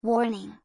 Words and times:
Warning! 0.00 0.58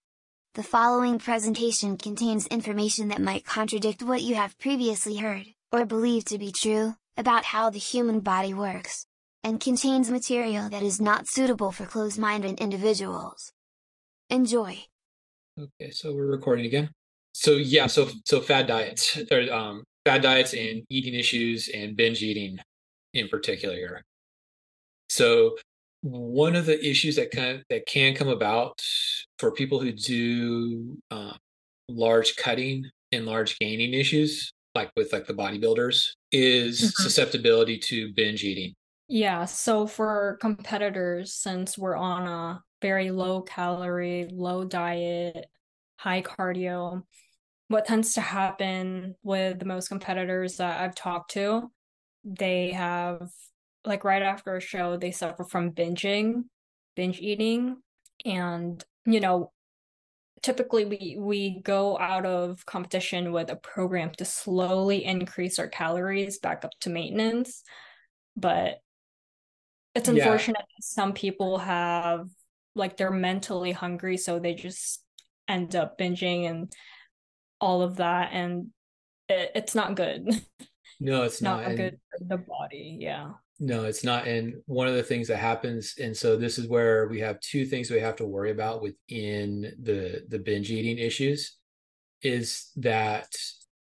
The 0.54 0.62
following 0.62 1.18
presentation 1.18 1.98
contains 1.98 2.46
information 2.46 3.08
that 3.08 3.20
might 3.20 3.44
contradict 3.44 4.04
what 4.04 4.22
you 4.22 4.36
have 4.36 4.60
previously 4.60 5.16
heard, 5.18 5.48
or 5.72 5.88
believed 5.88 6.28
to 6.28 6.38
be 6.38 6.52
true, 6.52 6.98
about 7.18 7.46
how 7.46 7.72
the 7.72 7.80
human 7.80 8.20
body 8.20 8.54
works, 8.54 9.08
and 9.44 9.60
contains 9.60 10.12
material 10.12 10.70
that 10.70 10.84
is 10.84 11.02
not 11.02 11.28
suitable 11.28 11.72
for 11.72 11.88
closed-minded 11.88 12.60
individuals. 12.60 13.52
Enjoy! 14.30 14.86
Okay, 15.60 15.90
so 15.90 16.14
we're 16.14 16.28
recording 16.28 16.68
again. 16.68 16.92
So 17.34 17.54
yeah, 17.54 17.88
so 17.88 18.10
so 18.26 18.40
fad 18.40 18.68
diets, 18.68 19.20
or 19.32 19.52
um, 19.52 19.84
fad 20.06 20.22
diets 20.22 20.54
and 20.54 20.84
eating 20.92 21.16
issues 21.16 21.70
and 21.74 21.98
binge 21.98 22.22
eating 22.22 22.60
in 23.16 23.30
particular. 23.30 24.04
So 25.10 25.58
one 26.02 26.56
of 26.56 26.66
the 26.66 26.88
issues 26.88 27.16
that 27.16 27.32
can 27.32 27.64
that 27.70 27.88
can 27.88 28.14
come 28.14 28.28
about 28.28 28.84
for 29.44 29.52
people 29.52 29.78
who 29.78 29.92
do 29.92 30.98
uh, 31.12 31.34
large 31.90 32.38
cutting 32.38 32.90
and 33.12 33.26
large 33.26 33.60
gaining 33.60 33.94
issues, 33.94 34.54
like 34.74 34.90
with 34.96 35.12
like 35.12 35.28
the 35.28 35.34
bodybuilders, 35.34 36.12
is 36.32 36.80
mm-hmm. 36.80 37.04
susceptibility 37.04 37.78
to 37.78 38.14
binge 38.14 38.46
eating. 38.46 38.74
Yeah. 39.10 39.44
So 39.44 39.86
for 39.86 40.38
competitors, 40.40 41.34
since 41.34 41.78
we're 41.78 41.98
on 41.98 42.26
a 42.26 42.64
very 42.82 43.12
low 43.12 43.42
calorie, 43.42 44.30
low 44.32 44.64
diet, 44.64 45.46
high 45.98 46.22
cardio, 46.22 47.04
what 47.68 47.86
tends 47.86 48.14
to 48.14 48.22
happen 48.22 49.14
with 49.24 49.60
the 49.60 49.66
most 49.66 49.90
competitors 49.90 50.56
that 50.56 50.80
I've 50.80 50.96
talked 50.96 51.32
to, 51.32 51.70
they 52.24 52.72
have 52.72 53.30
like 53.84 54.06
right 54.06 54.22
after 54.22 54.56
a 54.56 54.62
show 54.62 54.96
they 54.96 55.12
suffer 55.12 55.44
from 55.44 55.72
binging 55.72 56.44
binge 56.96 57.20
eating 57.20 57.76
and 58.24 58.86
you 59.06 59.20
know 59.20 59.52
typically 60.42 60.86
we 60.86 61.18
we 61.20 61.62
go 61.62 61.98
out 61.98 62.26
of 62.26 62.66
competition 62.66 63.32
with 63.32 63.50
a 63.50 63.56
program 63.56 64.12
to 64.18 64.26
slowly 64.26 65.04
increase 65.04 65.58
our 65.58 65.68
calories 65.68 66.40
back 66.40 66.66
up 66.66 66.72
to 66.82 66.90
maintenance 66.90 67.64
but 68.36 68.80
it's 69.96 70.10
unfortunate 70.10 70.58
yeah. 70.60 70.76
some 70.82 71.14
people 71.14 71.58
have 71.58 72.28
like 72.76 72.98
they're 72.98 73.12
mentally 73.12 73.72
hungry 73.72 74.18
so 74.18 74.40
they 74.40 74.54
just 74.54 75.04
end 75.48 75.76
up 75.76 75.98
binging 75.98 76.50
and 76.50 76.74
all 77.62 77.82
of 77.82 77.98
that 77.98 78.30
and 78.34 78.68
it, 79.30 79.52
it's 79.56 79.76
not 79.76 79.96
good 79.96 80.28
no 81.00 81.24
it's 81.24 81.42
not, 81.42 81.64
not 81.64 81.76
good 81.76 81.98
for 82.10 82.26
the 82.26 82.38
body 82.38 82.98
yeah 83.00 83.32
no, 83.64 83.86
it's 83.86 84.04
not. 84.04 84.28
And 84.28 84.56
one 84.66 84.90
of 84.90 84.96
the 84.96 85.04
things 85.04 85.30
that 85.30 85.38
happens, 85.38 85.96
and 85.98 86.16
so 86.16 86.36
this 86.36 86.60
is 86.60 86.68
where 86.68 87.08
we 87.08 87.22
have 87.22 87.40
two 87.40 87.66
things 87.66 87.90
we 87.90 88.00
have 88.02 88.18
to 88.18 88.26
worry 88.26 88.52
about 88.52 88.82
within 88.82 89.74
the 89.82 90.26
the 90.28 90.38
binge 90.38 90.70
eating 90.70 90.98
issues, 90.98 91.56
is 92.22 92.72
that 92.76 93.34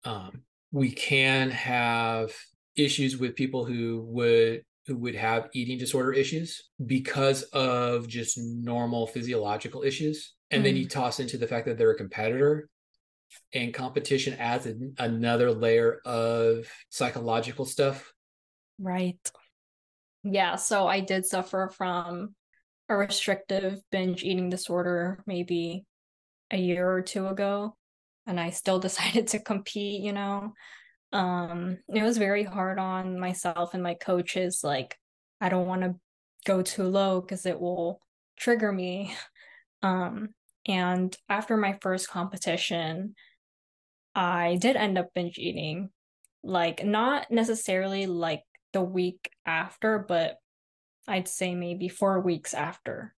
um, 0.04 0.42
we 0.70 0.92
can 0.92 1.50
have 1.50 2.32
issues 2.76 3.16
with 3.16 3.34
people 3.34 3.64
who 3.64 4.04
would 4.06 4.62
who 4.86 4.96
would 4.98 5.16
have 5.16 5.48
eating 5.52 5.78
disorder 5.78 6.12
issues 6.12 6.62
because 6.86 7.42
of 7.52 8.06
just 8.06 8.38
normal 8.38 9.08
physiological 9.08 9.82
issues, 9.82 10.34
and 10.52 10.60
mm 10.60 10.64
then 10.64 10.76
you 10.76 10.86
mm. 10.86 10.90
toss 10.90 11.18
into 11.18 11.36
the 11.36 11.48
fact 11.48 11.66
that 11.66 11.76
they're 11.76 11.90
a 11.90 11.96
competitor, 11.96 12.68
and 13.52 13.74
competition 13.74 14.34
adds 14.34 14.64
an, 14.66 14.94
another 14.98 15.50
layer 15.50 16.00
of 16.04 16.68
psychological 16.88 17.64
stuff. 17.64 18.12
Right 18.78 19.18
yeah, 20.22 20.56
so 20.56 20.86
I 20.86 21.00
did 21.00 21.26
suffer 21.26 21.70
from 21.76 22.34
a 22.88 22.96
restrictive 22.96 23.80
binge 23.90 24.22
eating 24.22 24.50
disorder 24.50 25.22
maybe 25.26 25.84
a 26.50 26.56
year 26.56 26.90
or 26.90 27.02
two 27.02 27.26
ago 27.26 27.76
and 28.26 28.38
I 28.38 28.50
still 28.50 28.78
decided 28.80 29.28
to 29.28 29.38
compete, 29.40 30.02
you 30.02 30.12
know. 30.12 30.52
Um 31.12 31.78
it 31.94 32.02
was 32.02 32.16
very 32.16 32.42
hard 32.42 32.78
on 32.78 33.18
myself 33.20 33.74
and 33.74 33.82
my 33.82 33.94
coaches 33.94 34.62
like 34.64 34.96
I 35.40 35.48
don't 35.50 35.66
want 35.66 35.82
to 35.82 35.94
go 36.46 36.62
too 36.62 36.84
low 36.84 37.20
cuz 37.20 37.44
it 37.46 37.60
will 37.60 38.00
trigger 38.36 38.72
me. 38.72 39.14
Um 39.84 40.28
and 40.68 41.16
after 41.28 41.56
my 41.56 41.76
first 41.82 42.08
competition 42.08 43.16
I 44.14 44.56
did 44.60 44.76
end 44.76 44.96
up 44.96 45.12
binge 45.12 45.38
eating 45.38 45.90
like 46.44 46.84
not 46.84 47.30
necessarily 47.32 48.06
like 48.06 48.44
the 48.72 48.82
week 48.82 49.30
after, 49.46 49.98
but 49.98 50.36
I'd 51.08 51.28
say 51.28 51.54
maybe 51.54 51.88
four 51.88 52.20
weeks 52.20 52.54
after. 52.54 53.14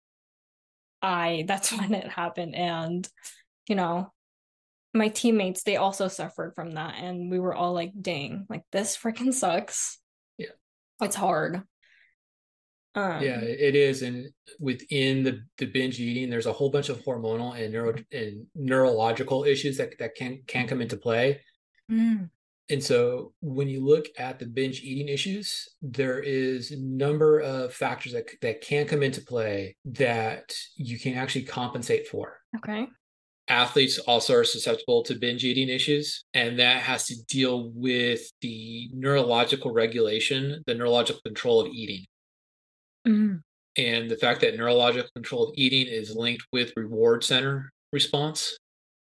I 1.02 1.46
that's 1.48 1.72
when 1.72 1.94
it 1.94 2.10
happened. 2.10 2.56
And, 2.56 3.08
you 3.68 3.76
know, 3.76 4.12
my 4.94 5.10
teammates, 5.10 5.64
they 5.64 5.78
also 5.78 6.08
suffered 6.08 6.54
from 6.56 6.72
that. 6.72 6.96
And 6.98 7.32
we 7.32 7.40
were 7.40 7.54
all 7.54 7.74
like, 7.74 7.92
dang, 8.00 8.46
like 8.50 8.64
this 8.72 8.98
freaking 8.98 9.34
sucks. 9.34 10.00
Yeah. 10.38 10.52
It's 11.02 11.16
hard. 11.16 11.64
Um, 12.96 13.24
yeah, 13.24 13.40
it 13.42 13.76
is, 13.76 14.04
and 14.04 14.30
within 14.60 15.24
the 15.24 15.42
the 15.58 15.66
binge 15.66 16.00
eating, 16.00 16.30
there's 16.30 16.46
a 16.46 16.54
whole 16.54 16.70
bunch 16.70 16.90
of 16.90 17.04
hormonal 17.04 17.60
and 17.60 17.74
neuro 17.74 17.96
and 18.12 18.46
neurological 18.54 19.46
issues 19.46 19.78
that 19.78 19.98
that 19.98 20.14
can 20.14 20.44
can 20.46 20.68
come 20.68 20.80
into 20.80 20.96
play. 20.96 21.42
Mm. 21.92 22.30
And 22.70 22.82
so 22.82 23.34
when 23.42 23.68
you 23.68 23.86
look 23.86 24.06
at 24.18 24.40
the 24.40 24.46
binge 24.46 24.82
eating 24.82 25.10
issues, 25.10 25.68
there 25.82 26.20
is 26.20 26.72
a 26.72 26.80
number 26.80 27.40
of 27.40 27.74
factors 27.74 28.14
that, 28.14 28.30
that 28.42 28.62
can 28.62 28.88
come 28.88 29.04
into 29.04 29.22
play 29.22 29.76
that 29.86 30.54
you 30.76 30.98
can 30.98 31.16
actually 31.16 31.44
compensate 31.44 32.08
for. 32.08 32.40
Okay. 32.58 32.88
Athletes 33.50 34.00
also 34.00 34.36
are 34.36 34.44
susceptible 34.46 35.04
to 35.04 35.16
binge 35.16 35.44
eating 35.44 35.68
issues, 35.68 36.24
and 36.34 36.58
that 36.60 36.82
has 36.82 37.08
to 37.08 37.16
deal 37.28 37.72
with 37.76 38.22
the 38.40 38.90
neurological 38.94 39.74
regulation, 39.74 40.64
the 40.66 40.74
neurological 40.74 41.20
control 41.26 41.60
of 41.60 41.68
eating. 41.68 42.06
Mm-hmm. 43.06 43.36
And 43.76 44.10
the 44.10 44.16
fact 44.16 44.40
that 44.42 44.56
neurological 44.56 45.10
control 45.14 45.50
of 45.50 45.56
eating 45.58 45.88
is 45.88 46.16
linked 46.16 46.46
with 46.54 46.72
reward 46.78 47.26
center 47.26 47.70
response 47.92 48.58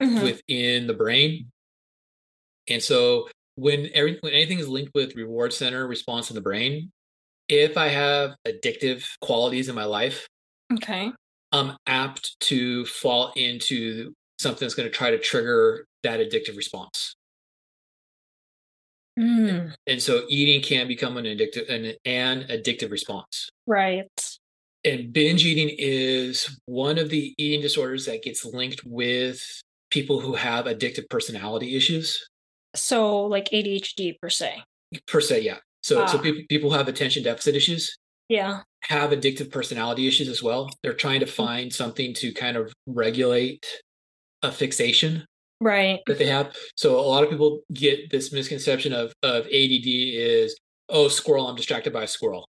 mm-hmm. 0.02 0.24
within 0.24 0.86
the 0.86 0.94
brain. 0.94 1.52
And 2.70 2.84
so 2.84 3.30
when 3.58 3.90
every 3.94 4.18
when 4.22 4.34
anything 4.34 4.60
is 4.60 4.70
linked 4.70 4.94
with 4.94 5.16
reward 5.16 5.52
center 5.52 5.86
response 5.88 6.30
in 6.30 6.36
the 6.36 6.42
brain, 6.42 6.92
if 7.50 7.76
I 7.76 7.88
have 7.88 8.36
addictive 8.48 9.06
qualities 9.20 9.68
in 9.68 9.76
my 9.76 9.86
life, 9.86 10.28
okay, 10.74 11.12
I'm 11.52 11.76
apt 11.88 12.40
to 12.42 12.86
fall 12.86 13.34
into 13.36 14.14
something 14.40 14.64
that's 14.64 14.76
going 14.76 14.88
to 14.88 14.96
try 14.96 15.10
to 15.10 15.18
trigger 15.18 15.86
that 16.04 16.20
addictive 16.20 16.56
response. 16.56 17.16
Mm. 19.20 19.74
And 19.88 20.02
so 20.02 20.22
eating 20.30 20.62
can 20.62 20.88
become 20.88 21.18
an 21.18 21.26
addictive 21.26 21.68
an, 21.68 21.94
an 22.06 22.46
addictive 22.50 22.92
response. 22.92 23.50
Right. 23.66 24.08
And 24.86 25.12
binge 25.12 25.44
eating 25.44 25.76
is 25.80 26.60
one 26.68 27.00
of 27.00 27.10
the 27.10 27.34
eating 27.40 27.62
disorders 27.62 28.06
that 28.06 28.22
gets 28.22 28.46
linked 28.46 28.86
with 28.86 29.42
people 29.90 30.20
who 30.20 30.36
have 30.36 30.66
addictive 30.66 31.10
personality 31.10 31.76
issues. 31.76 32.24
So 32.76 33.24
like 33.24 33.50
ADHD 33.50 34.20
per 34.20 34.30
se. 34.30 34.62
Per 35.08 35.22
se, 35.22 35.42
yeah. 35.42 35.58
So 35.84 36.06
so 36.06 36.18
ah. 36.18 36.22
people 36.22 36.44
people 36.50 36.72
have 36.72 36.88
attention 36.88 37.24
deficit 37.24 37.56
issues. 37.56 37.98
Yeah. 38.30 38.62
Have 38.84 39.12
addictive 39.12 39.52
personality 39.52 40.08
issues 40.08 40.28
as 40.28 40.44
well. 40.44 40.70
They're 40.84 40.94
trying 40.94 41.22
to 41.22 41.26
mm. 41.26 41.30
find 41.30 41.74
something 41.74 42.14
to 42.16 42.34
kind 42.34 42.58
of 42.58 42.74
regulate 42.86 43.66
a 44.44 44.52
fixation 44.52 45.26
right 45.62 46.00
that 46.08 46.20
they 46.20 46.28
have. 46.28 46.56
So 46.76 47.00
a 47.00 47.02
lot 47.02 47.24
of 47.24 47.30
people 47.30 47.62
get 47.74 48.12
this 48.12 48.32
misconception 48.32 48.94
of 48.94 49.14
of 49.24 49.46
ADD 49.46 49.86
is 49.86 50.58
oh 50.90 51.08
squirrel 51.08 51.48
I'm 51.48 51.56
distracted 51.56 51.94
by 51.94 52.04
a 52.04 52.08
squirrel. 52.08 52.48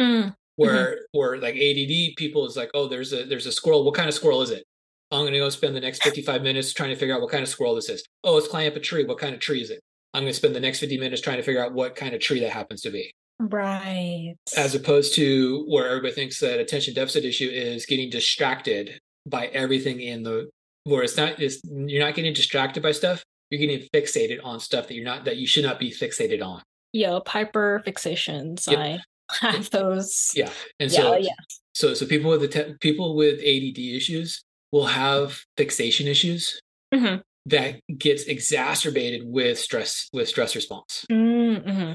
Mm. 0.00 0.34
Where 0.56 0.86
mm-hmm. 0.86 1.18
where 1.18 1.38
like 1.38 1.54
ADD 1.56 2.16
people 2.16 2.46
is 2.46 2.56
like 2.56 2.70
oh 2.74 2.88
there's 2.88 3.12
a 3.12 3.24
there's 3.24 3.46
a 3.46 3.52
squirrel 3.52 3.84
what 3.84 3.94
kind 3.94 4.08
of 4.08 4.14
squirrel 4.14 4.42
is 4.42 4.50
it? 4.50 4.64
I'm 5.10 5.22
going 5.22 5.32
to 5.32 5.38
go 5.38 5.48
spend 5.48 5.74
the 5.74 5.80
next 5.80 6.02
55 6.02 6.42
minutes 6.42 6.72
trying 6.72 6.90
to 6.90 6.96
figure 6.96 7.14
out 7.14 7.20
what 7.20 7.30
kind 7.30 7.42
of 7.42 7.48
squirrel 7.48 7.74
this 7.74 7.88
is. 7.88 8.04
Oh, 8.24 8.36
it's 8.36 8.48
climbing 8.48 8.72
up 8.72 8.76
a 8.76 8.80
tree. 8.80 9.04
What 9.04 9.18
kind 9.18 9.34
of 9.34 9.40
tree 9.40 9.62
is 9.62 9.70
it? 9.70 9.80
I'm 10.12 10.22
going 10.22 10.32
to 10.32 10.36
spend 10.36 10.54
the 10.54 10.60
next 10.60 10.80
50 10.80 10.98
minutes 10.98 11.22
trying 11.22 11.38
to 11.38 11.42
figure 11.42 11.64
out 11.64 11.72
what 11.72 11.96
kind 11.96 12.14
of 12.14 12.20
tree 12.20 12.40
that 12.40 12.50
happens 12.50 12.82
to 12.82 12.90
be. 12.90 13.12
Right. 13.38 14.34
As 14.56 14.74
opposed 14.74 15.14
to 15.14 15.64
where 15.68 15.88
everybody 15.88 16.12
thinks 16.12 16.40
that 16.40 16.60
attention 16.60 16.94
deficit 16.94 17.24
issue 17.24 17.48
is 17.48 17.86
getting 17.86 18.10
distracted 18.10 19.00
by 19.26 19.46
everything 19.46 20.00
in 20.00 20.22
the 20.22 20.50
where 20.84 21.02
it's 21.02 21.16
not 21.16 21.40
is 21.40 21.60
you're 21.64 22.04
not 22.04 22.14
getting 22.14 22.32
distracted 22.32 22.82
by 22.82 22.92
stuff. 22.92 23.22
You're 23.50 23.60
getting 23.60 23.86
fixated 23.94 24.40
on 24.44 24.60
stuff 24.60 24.88
that 24.88 24.94
you're 24.94 25.04
not 25.04 25.24
that 25.24 25.36
you 25.36 25.46
should 25.46 25.64
not 25.64 25.78
be 25.78 25.90
fixated 25.90 26.42
on. 26.44 26.62
Yeah, 26.92 27.20
hyper 27.26 27.82
fixations. 27.86 28.68
Yep. 28.68 28.78
I 28.78 29.00
have 29.52 29.70
those. 29.70 30.32
Yeah, 30.34 30.50
and 30.80 30.90
so 30.90 31.12
yeah, 31.12 31.18
yeah. 31.18 31.34
so 31.74 31.94
so 31.94 32.06
people 32.06 32.30
with 32.30 32.40
the 32.40 32.48
te- 32.48 32.74
people 32.80 33.14
with 33.14 33.38
ADD 33.40 33.78
issues 33.78 34.42
will 34.72 34.86
have 34.86 35.40
fixation 35.56 36.06
issues 36.06 36.60
mm-hmm. 36.94 37.20
that 37.46 37.80
gets 37.98 38.24
exacerbated 38.24 39.22
with 39.24 39.58
stress 39.58 40.08
with 40.12 40.28
stress 40.28 40.54
response. 40.54 41.04
Mm-hmm. 41.10 41.92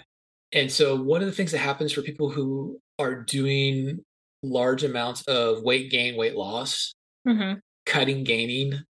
And 0.52 0.72
so 0.72 1.02
one 1.02 1.22
of 1.22 1.28
the 1.28 1.34
things 1.34 1.52
that 1.52 1.60
happens 1.60 1.92
for 1.92 2.02
people 2.02 2.30
who 2.30 2.80
are 3.00 3.16
doing 3.16 4.00
large 4.44 4.84
amounts 4.84 5.24
of 5.24 5.64
weight 5.64 5.90
gain, 5.90 6.16
weight 6.16 6.36
loss, 6.36 6.94
mm-hmm. 7.28 7.60
cutting 7.86 8.24
gaining 8.24 8.84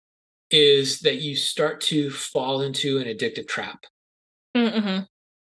is 0.49 0.99
that 0.99 1.21
you 1.21 1.35
start 1.35 1.81
to 1.81 2.09
fall 2.09 2.61
into 2.61 2.97
an 2.97 3.05
addictive 3.05 3.47
trap 3.47 3.85
Mm-hmm. 4.55 5.03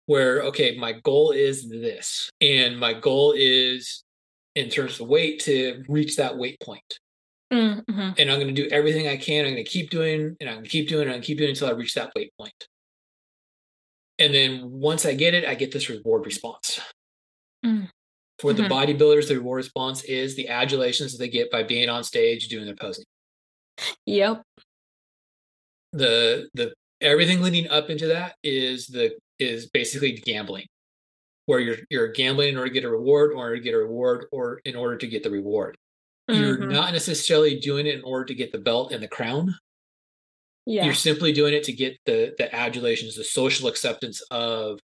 where 0.05 0.43
okay 0.43 0.77
my 0.77 0.93
goal 0.93 1.31
is 1.31 1.71
this 1.71 2.29
and 2.43 2.79
my 2.79 2.93
goal 2.93 3.33
is 3.35 4.05
in 4.55 4.69
terms 4.69 5.01
of 5.01 5.09
weight 5.09 5.41
to 5.41 5.83
reach 5.89 6.17
that 6.17 6.37
weight 6.37 6.61
point 6.61 7.00
Mm-hmm. 7.53 8.11
and 8.19 8.31
i'm 8.31 8.39
going 8.41 8.55
to 8.55 8.63
do 8.63 8.69
everything 8.71 9.09
i 9.09 9.17
can 9.17 9.45
i'm 9.45 9.53
going 9.55 9.65
to 9.65 9.71
keep 9.71 9.91
doing 9.91 10.37
and 10.41 10.49
i'm 10.49 10.57
going 10.57 10.65
to 10.65 10.71
keep 10.71 10.89
doing 10.89 11.03
and 11.03 11.11
i'm 11.11 11.15
going 11.17 11.23
to 11.23 11.27
keep 11.27 11.39
doing 11.39 11.51
until 11.51 11.69
i 11.69 11.73
reach 11.73 11.95
that 11.95 12.13
weight 12.15 12.33
point. 12.39 12.67
and 14.21 14.33
then 14.33 14.71
once 14.71 15.05
i 15.05 15.13
get 15.15 15.35
it 15.35 15.45
i 15.45 15.55
get 15.55 15.73
this 15.73 15.89
reward 15.89 16.25
response 16.27 16.81
Mm. 17.65 17.91
for 18.39 18.53
the 18.55 18.63
Mhm. 18.63 18.71
bodybuilders 18.71 19.29
the 19.29 19.35
reward 19.37 19.59
response 19.59 20.03
is 20.05 20.35
the 20.37 20.49
adulations 20.49 21.13
that 21.13 21.19
they 21.19 21.29
get 21.29 21.51
by 21.51 21.63
being 21.63 21.89
on 21.91 22.05
stage 22.05 22.49
doing 22.49 22.65
their 22.67 22.77
posing 22.77 23.05
Yep. 24.07 24.43
the 25.93 26.49
the 26.55 26.73
everything 27.01 27.43
leading 27.43 27.69
up 27.69 27.91
into 27.91 28.07
that 28.09 28.37
is 28.43 28.87
the 28.87 29.19
is 29.39 29.69
basically 29.71 30.13
gambling 30.13 30.67
where 31.47 31.61
you're 31.61 31.79
you're 31.91 32.09
gambling 32.13 32.51
in 32.51 32.57
order 32.57 32.69
to 32.69 32.75
get 32.75 32.85
a 32.85 32.91
reward 32.91 33.33
or 33.33 33.55
to 33.55 33.61
get 33.61 33.75
a 33.75 33.79
reward 33.79 34.27
or 34.33 34.61
in 34.65 34.77
order 34.77 34.97
to 34.97 35.07
get 35.07 35.23
the 35.23 35.31
reward 35.31 35.77
you're 36.35 36.59
Mhm. 36.59 36.73
not 36.73 36.93
necessarily 36.93 37.59
doing 37.59 37.87
it 37.87 37.95
in 37.97 38.03
order 38.03 38.25
to 38.27 38.35
get 38.35 38.53
the 38.53 38.59
belt 38.59 38.93
and 38.93 39.03
the 39.03 39.09
crown 39.09 39.55
Yeah. 40.67 40.85
you're 40.85 40.95
simply 40.95 41.33
doing 41.33 41.55
it 41.55 41.65
to 41.65 41.73
get 41.73 41.97
the 42.07 42.35
the 42.39 42.55
adulations 42.55 43.17
the 43.17 43.25
social 43.25 43.69
acceptance 43.69 44.21
of 44.31 44.79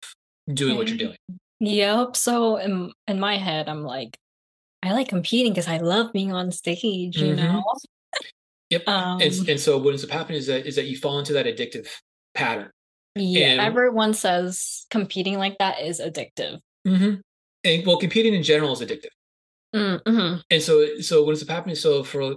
doing 0.54 0.76
what 0.76 0.88
you're 0.88 0.98
doing 0.98 1.18
Yep. 1.60 2.18
So 2.18 2.58
in 2.58 2.92
in 3.08 3.20
my 3.22 3.38
head, 3.38 3.70
I'm 3.70 3.84
like, 3.84 4.18
I 4.82 4.92
like 4.92 5.08
competing 5.08 5.54
because 5.54 5.70
I 5.70 5.78
love 5.78 6.12
being 6.12 6.34
on 6.34 6.52
stage. 6.52 7.16
You 7.18 7.36
Mhm. 7.36 7.38
know. 7.38 7.64
Yep. 8.70 8.84
Um, 8.88 9.22
and, 9.22 9.50
and 9.50 9.60
so 9.60 9.78
what 9.78 9.92
ends 9.92 10.04
up 10.04 10.10
happening 10.10 10.40
is 10.40 10.48
that 10.48 10.66
is 10.66 10.76
that 10.76 10.88
you 10.88 10.98
fall 10.98 11.20
into 11.20 11.32
that 11.34 11.46
addictive 11.46 11.88
pattern 12.34 12.70
yeah. 13.16 13.52
and- 13.52 13.62
Everyone 13.62 14.14
says 14.14 14.86
competing 14.90 15.38
like 15.38 15.58
that 15.60 15.80
is 15.80 16.02
addictive. 16.02 16.60
mm-hmm. 16.86 17.22
and 17.64 17.86
well 17.88 17.98
competing 17.98 18.34
in 18.34 18.44
general 18.44 18.74
is 18.74 18.82
addictive 18.82 19.14
Mm-hmm. 19.76 20.42
And 20.52 20.62
so, 20.62 21.00
so 21.02 21.24
what 21.24 21.32
ends 21.32 21.44
up 21.44 21.50
happening? 21.50 21.76
So, 21.76 22.04
for 22.04 22.36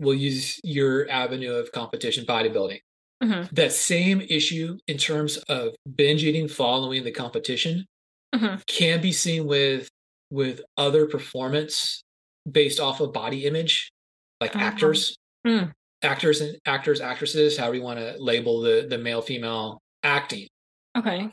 we'll 0.00 0.14
use 0.14 0.60
your 0.62 1.08
avenue 1.10 1.52
of 1.52 1.72
competition 1.72 2.24
bodybuilding. 2.26 2.80
Mhm. 3.22 3.50
That 3.52 3.72
same 3.72 4.20
issue 4.20 4.76
in 4.86 4.98
terms 4.98 5.38
of 5.48 5.74
binge 5.96 6.22
eating 6.22 6.48
following 6.48 7.02
the 7.02 7.10
competition 7.12 7.86
Mhm. 8.34 8.64
can 8.66 9.00
be 9.00 9.12
seen 9.12 9.46
with 9.46 9.88
with 10.30 10.60
other 10.76 11.06
performance 11.06 12.02
based 12.50 12.80
off 12.80 13.00
of 13.00 13.12
body 13.12 13.46
image, 13.46 13.90
like 14.40 14.54
Oh. 14.56 14.58
actors, 14.58 15.16
Mm. 15.46 15.72
actors 16.02 16.40
and 16.40 16.58
actors, 16.66 17.00
actresses, 17.00 17.56
however 17.56 17.76
you 17.76 17.82
want 17.82 18.00
to 18.00 18.16
label 18.18 18.60
the 18.60 18.86
the 18.88 18.98
male 18.98 19.22
female 19.22 19.80
acting. 20.02 20.48
Okay. 20.98 21.30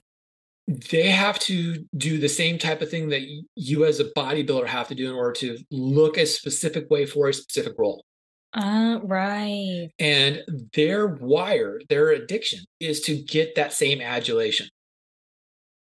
They 0.67 1.09
have 1.09 1.39
to 1.39 1.85
do 1.97 2.17
the 2.17 2.29
same 2.29 2.57
type 2.57 2.81
of 2.81 2.89
thing 2.89 3.09
that 3.09 3.21
you 3.55 3.85
as 3.85 3.99
a 3.99 4.05
bodybuilder 4.05 4.67
have 4.67 4.87
to 4.87 4.95
do 4.95 5.09
in 5.09 5.15
order 5.15 5.33
to 5.33 5.57
look 5.71 6.17
a 6.17 6.25
specific 6.25 6.89
way 6.89 7.05
for 7.05 7.27
a 7.27 7.33
specific 7.33 7.73
role. 7.77 8.05
Uh, 8.53 8.99
right. 9.03 9.89
And 9.99 10.43
their 10.73 11.07
wire, 11.07 11.81
their 11.89 12.11
addiction 12.11 12.59
is 12.79 13.01
to 13.01 13.15
get 13.17 13.55
that 13.55 13.73
same 13.73 13.99
adulation. 13.99 14.67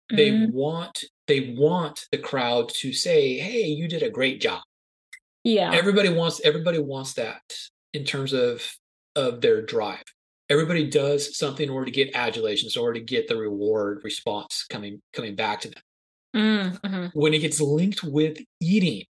They 0.10 0.32
Mm. 0.32 0.52
want 0.54 1.04
they 1.28 1.54
want 1.58 2.06
the 2.12 2.18
crowd 2.18 2.70
to 2.70 2.94
say, 2.94 3.38
"Hey, 3.38 3.64
you 3.68 3.90
did 3.90 4.02
a 4.04 4.10
great 4.10 4.40
job." 4.40 4.62
Yeah. 5.44 5.74
Everybody 5.74 6.08
wants 6.10 6.40
everybody 6.46 6.80
wants 6.80 7.14
that 7.16 7.42
in 7.94 8.06
terms 8.06 8.32
of 8.34 8.78
of 9.16 9.42
their 9.42 9.62
drive. 9.62 10.04
Everybody 10.50 10.90
does 10.90 11.38
something 11.38 11.68
in 11.68 11.74
order 11.74 11.86
to 11.86 11.92
get 11.92 12.16
adulations, 12.16 12.76
in 12.76 12.82
order 12.82 13.00
to 13.00 13.06
get 13.06 13.28
the 13.28 13.36
reward 13.36 14.02
response 14.04 14.66
coming 14.70 15.02
coming 15.14 15.36
back 15.36 15.62
to 15.62 15.70
them. 15.70 15.82
Mm, 16.36 16.82
mhm. 16.82 17.12
when 17.14 17.34
it 17.34 17.40
gets 17.40 17.60
linked 17.60 18.04
with 18.04 18.38
eating, 18.60 19.04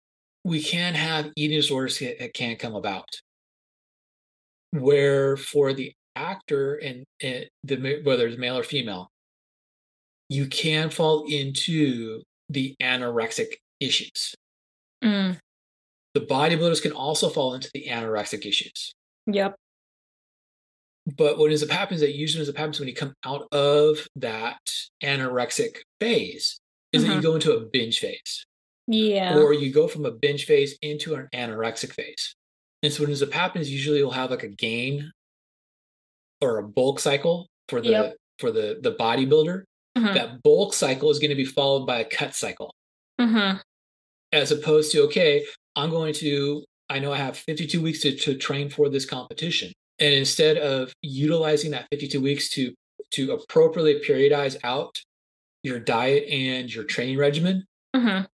we 0.44 0.62
can 0.62 0.94
have 0.94 1.32
eating 1.36 1.58
disorders 1.58 2.00
that 2.00 2.20
that 2.20 2.34
can 2.34 2.56
come 2.56 2.76
about. 2.76 3.10
Where 4.72 5.38
for 5.38 5.74
the 5.74 5.94
actor 6.16 6.76
and, 6.76 7.06
and 7.22 7.46
the 7.64 8.02
whether 8.04 8.28
it's 8.28 8.38
male 8.38 8.58
or 8.58 8.64
female, 8.64 9.10
you 10.30 10.48
can 10.48 10.90
fall 10.90 11.26
into 11.28 12.22
the 12.50 12.76
anorexic 12.82 13.48
issues. 13.80 14.36
Mm. 15.04 15.40
The 16.14 16.22
bodybuilders 16.22 16.82
can 16.82 16.94
also 16.94 17.30
fall 17.30 17.54
into 17.54 17.70
the 17.74 17.86
anorexic 17.90 18.46
issues. 18.46 18.92
Yep. 19.28 19.56
But 21.16 21.38
what 21.38 21.50
ends 21.50 21.64
up 21.64 21.70
happening 21.70 21.96
is 21.96 22.02
that 22.02 22.16
usually 22.16 22.42
ends 22.42 22.50
up 22.50 22.58
happens 22.58 22.80
when 22.80 22.90
you 22.90 22.96
come 22.96 23.14
out 23.24 23.48
of 23.54 24.08
that 24.18 24.60
anorexic 25.04 25.78
phase 26.02 26.60
is 26.92 27.04
that 27.04 27.10
you 27.14 27.20
Mhm. 27.20 27.24
go 27.24 27.36
into 27.36 27.54
a 27.54 27.62
binge 27.66 28.00
phase. 28.00 28.46
Yeah. 28.90 29.38
or 29.38 29.52
you 29.54 29.70
go 29.70 29.90
from 29.90 30.06
a 30.06 30.12
binge 30.12 30.46
phase 30.46 30.78
into 30.82 31.16
an 31.16 31.28
anorexic 31.34 31.92
phase. 31.94 32.34
And 32.84 32.94
so 32.94 33.04
what 33.04 33.10
ends 33.10 33.22
up 33.22 33.34
happening 33.34 33.62
is 33.64 33.70
usually 33.72 33.98
you'll 34.00 34.12
have 34.12 34.32
like 34.32 34.44
a 34.44 34.48
gain 34.48 35.12
or 36.42 36.58
a 36.60 36.64
bulk 36.64 37.00
cycle 37.02 37.48
for 37.68 37.82
the 37.82 37.90
Yep. 37.90 38.18
for 38.40 38.50
the 38.52 38.80
the 38.82 38.94
bodybuilder. 38.96 39.64
Mhm. 39.98 40.14
That 40.14 40.42
bulk 40.44 40.74
cycle 40.74 41.10
is 41.10 41.20
going 41.20 41.32
to 41.32 41.36
be 41.36 41.44
followed 41.46 41.86
by 41.86 42.00
a 42.00 42.06
cut 42.06 42.34
cycle, 42.36 42.74
Mhm. 43.20 43.62
as 44.32 44.52
opposed 44.52 44.92
to 44.94 45.02
okay, 45.04 45.46
I'm 45.76 45.90
going 45.90 46.14
to 46.16 46.64
I 46.90 47.00
know 47.00 47.12
I 47.12 47.18
have 47.18 47.36
52 47.38 47.82
weeks 47.82 48.00
to, 48.04 48.16
to 48.16 48.36
train 48.38 48.70
for 48.70 48.88
this 48.88 49.06
competition, 49.06 49.74
and 50.00 50.14
instead 50.14 50.58
of 50.58 50.94
utilizing 51.02 51.72
that 51.72 51.88
52 51.92 52.22
weeks 52.22 52.50
to 52.52 52.74
to 53.12 53.32
appropriately 53.32 54.02
periodize 54.08 54.58
out 54.64 54.96
your 55.64 55.80
diet 55.80 56.26
and 56.30 56.74
your 56.74 56.84
training 56.84 57.18
regimen, 57.18 57.66
Mhm. 57.96 58.28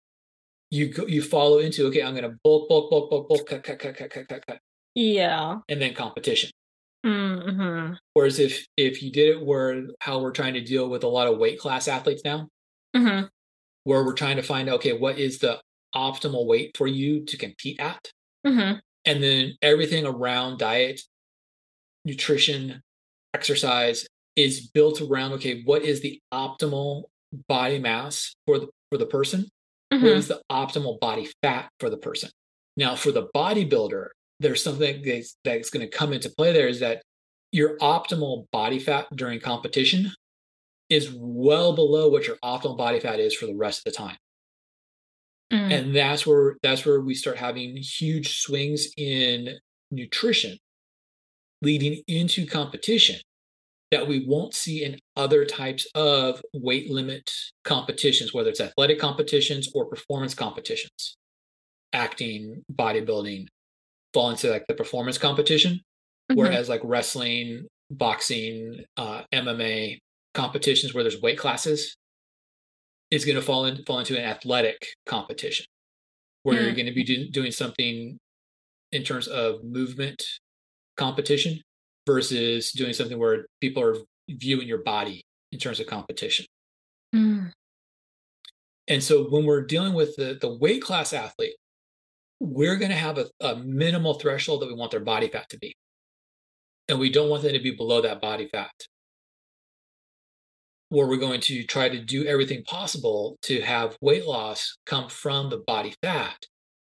you 0.71 0.87
go, 0.93 1.05
you 1.05 1.21
follow 1.21 1.59
into 1.59 1.85
okay 1.87 2.01
i'm 2.01 2.13
going 2.15 2.23
to 2.29 2.37
bulk 2.43 2.69
bulk 2.69 2.89
bulk 2.89 3.09
bulk 3.09 3.27
bulk 3.29 3.45
cut 3.47 3.63
cut 3.63 3.77
cut 3.79 3.95
cut 3.95 4.09
cut 4.09 4.27
cut 4.27 4.45
cut 4.47 4.59
Yeah. 4.95 5.59
and 5.69 5.81
then 5.81 5.93
competition 5.93 6.49
Mm-hmm. 7.05 7.93
whereas 8.13 8.39
if 8.39 8.65
if 8.77 9.01
you 9.03 9.11
did 9.11 9.29
it 9.37 9.45
where 9.45 9.87
how 9.99 10.19
we're 10.21 10.31
trying 10.31 10.53
to 10.53 10.61
deal 10.61 10.87
with 10.87 11.03
a 11.03 11.07
lot 11.07 11.27
of 11.27 11.37
weight 11.39 11.59
class 11.59 11.87
athletes 11.87 12.21
now 12.23 12.47
Mm-hmm. 12.95 13.27
where 13.83 14.03
we're 14.05 14.13
trying 14.13 14.37
to 14.37 14.43
find 14.43 14.69
okay 14.69 14.93
what 14.93 15.17
is 15.17 15.39
the 15.39 15.59
optimal 15.95 16.45
weight 16.45 16.77
for 16.77 16.87
you 16.87 17.25
to 17.25 17.37
compete 17.37 17.79
at 17.79 18.11
Mm-hmm. 18.47 18.79
and 19.05 19.23
then 19.23 19.55
everything 19.61 20.05
around 20.05 20.57
diet 20.59 21.01
nutrition 22.05 22.81
exercise 23.33 24.05
is 24.35 24.67
built 24.67 25.01
around 25.01 25.33
okay 25.33 25.61
what 25.63 25.83
is 25.83 26.01
the 26.01 26.19
optimal 26.33 27.03
body 27.47 27.79
mass 27.79 28.35
for 28.45 28.59
the 28.59 28.67
for 28.89 28.97
the 28.97 29.05
person 29.05 29.41
what 29.89 29.99
Mm-hmm. 29.99 30.05
is 30.07 30.29
the 30.29 30.41
optimal 30.49 30.99
body 31.01 31.27
fat 31.41 31.69
for 31.79 31.89
the 31.89 31.97
person 31.97 32.29
now 32.77 32.95
for 32.95 33.11
the 33.11 33.27
bodybuilder 33.35 34.07
there's 34.39 34.63
something 34.63 35.01
that's, 35.03 35.37
that's 35.43 35.69
going 35.69 35.85
to 35.87 35.97
come 35.97 36.13
into 36.13 36.29
play 36.29 36.53
there 36.53 36.69
is 36.69 36.79
that 36.79 37.01
your 37.51 37.77
optimal 37.79 38.45
body 38.51 38.79
fat 38.79 39.05
during 39.15 39.39
competition 39.41 40.09
is 40.89 41.11
well 41.13 41.73
below 41.75 42.07
what 42.07 42.25
your 42.25 42.37
optimal 42.37 42.77
body 42.77 42.99
fat 43.01 43.19
is 43.19 43.33
for 43.35 43.45
the 43.47 43.55
rest 43.55 43.79
of 43.85 43.91
the 43.93 43.97
time 43.97 44.17
Mm. 45.51 45.71
and 45.73 45.95
that's 45.95 46.25
where 46.25 46.55
that's 46.63 46.85
where 46.85 47.01
we 47.01 47.13
start 47.13 47.35
having 47.37 47.75
huge 47.75 48.39
swings 48.39 48.87
in 48.95 49.57
nutrition 49.91 50.57
leading 51.61 52.01
into 52.07 52.45
competition 52.45 53.19
that 53.91 54.07
we 54.07 54.25
won't 54.25 54.53
see 54.53 54.83
in 54.83 54.97
other 55.17 55.45
types 55.45 55.85
of 55.95 56.41
weight 56.53 56.89
limit 56.89 57.29
competitions 57.63 58.33
whether 58.33 58.49
it's 58.49 58.61
athletic 58.61 58.99
competitions 58.99 59.69
or 59.75 59.85
performance 59.85 60.33
competitions 60.33 61.15
acting 61.93 62.63
bodybuilding 62.73 63.45
fall 64.13 64.29
into 64.31 64.49
like 64.49 64.65
the 64.67 64.73
performance 64.75 65.17
competition 65.17 65.79
Mhm. 66.31 66.37
whereas 66.37 66.69
like 66.69 66.81
wrestling 66.83 67.67
boxing 67.91 68.83
uh, 68.97 69.23
mma 69.33 69.97
competitions 70.33 70.93
where 70.93 71.03
there's 71.03 71.21
weight 71.21 71.37
classes 71.37 71.95
is 73.11 73.25
going 73.25 73.35
to 73.35 73.41
fall 73.41 73.65
in 73.65 73.83
fall 73.85 73.99
into 73.99 74.17
an 74.17 74.23
athletic 74.23 74.77
competition 75.05 75.65
where 76.43 76.61
you're 76.63 76.71
Mm. 76.71 76.75
going 76.77 76.85
to 76.87 76.93
be 76.93 77.03
do, 77.03 77.29
doing 77.29 77.51
something 77.51 78.17
in 78.91 79.03
terms 79.03 79.27
of 79.27 79.63
movement 79.63 80.23
competition 80.97 81.61
versus 82.05 82.71
doing 82.71 82.93
something 82.93 83.19
where 83.19 83.45
people 83.59 83.83
are 83.83 83.97
viewing 84.29 84.67
your 84.67 84.83
body 84.83 85.21
in 85.51 85.59
terms 85.59 85.79
of 85.79 85.87
competition. 85.87 86.45
Mm. 87.13 87.51
and 88.87 89.03
so 89.03 89.25
when 89.25 89.45
we're 89.45 89.65
dealing 89.65 89.93
with 89.93 90.15
the, 90.15 90.37
the 90.39 90.57
weight 90.57 90.81
class 90.81 91.11
athlete 91.11 91.55
we're 92.41 92.77
going 92.77 92.89
to 92.89 92.97
have 92.97 93.19
a, 93.19 93.27
a 93.39 93.55
minimal 93.57 94.15
threshold 94.15 94.61
that 94.61 94.67
we 94.67 94.73
want 94.73 94.89
their 94.89 94.99
body 94.99 95.27
fat 95.27 95.47
to 95.49 95.59
be. 95.59 95.75
And 96.89 96.99
we 96.99 97.11
don't 97.11 97.29
want 97.29 97.43
them 97.43 97.53
to 97.53 97.59
be 97.59 97.69
below 97.69 98.01
that 98.01 98.19
body 98.19 98.49
fat. 98.51 98.71
Where 100.89 101.07
we're 101.07 101.17
going 101.17 101.39
to 101.41 101.63
try 101.63 101.87
to 101.87 102.03
do 102.03 102.25
everything 102.25 102.63
possible 102.63 103.37
to 103.43 103.61
have 103.61 103.95
weight 104.01 104.25
loss 104.25 104.75
come 104.87 105.07
from 105.07 105.51
the 105.51 105.59
body 105.59 105.93
fat 106.01 106.47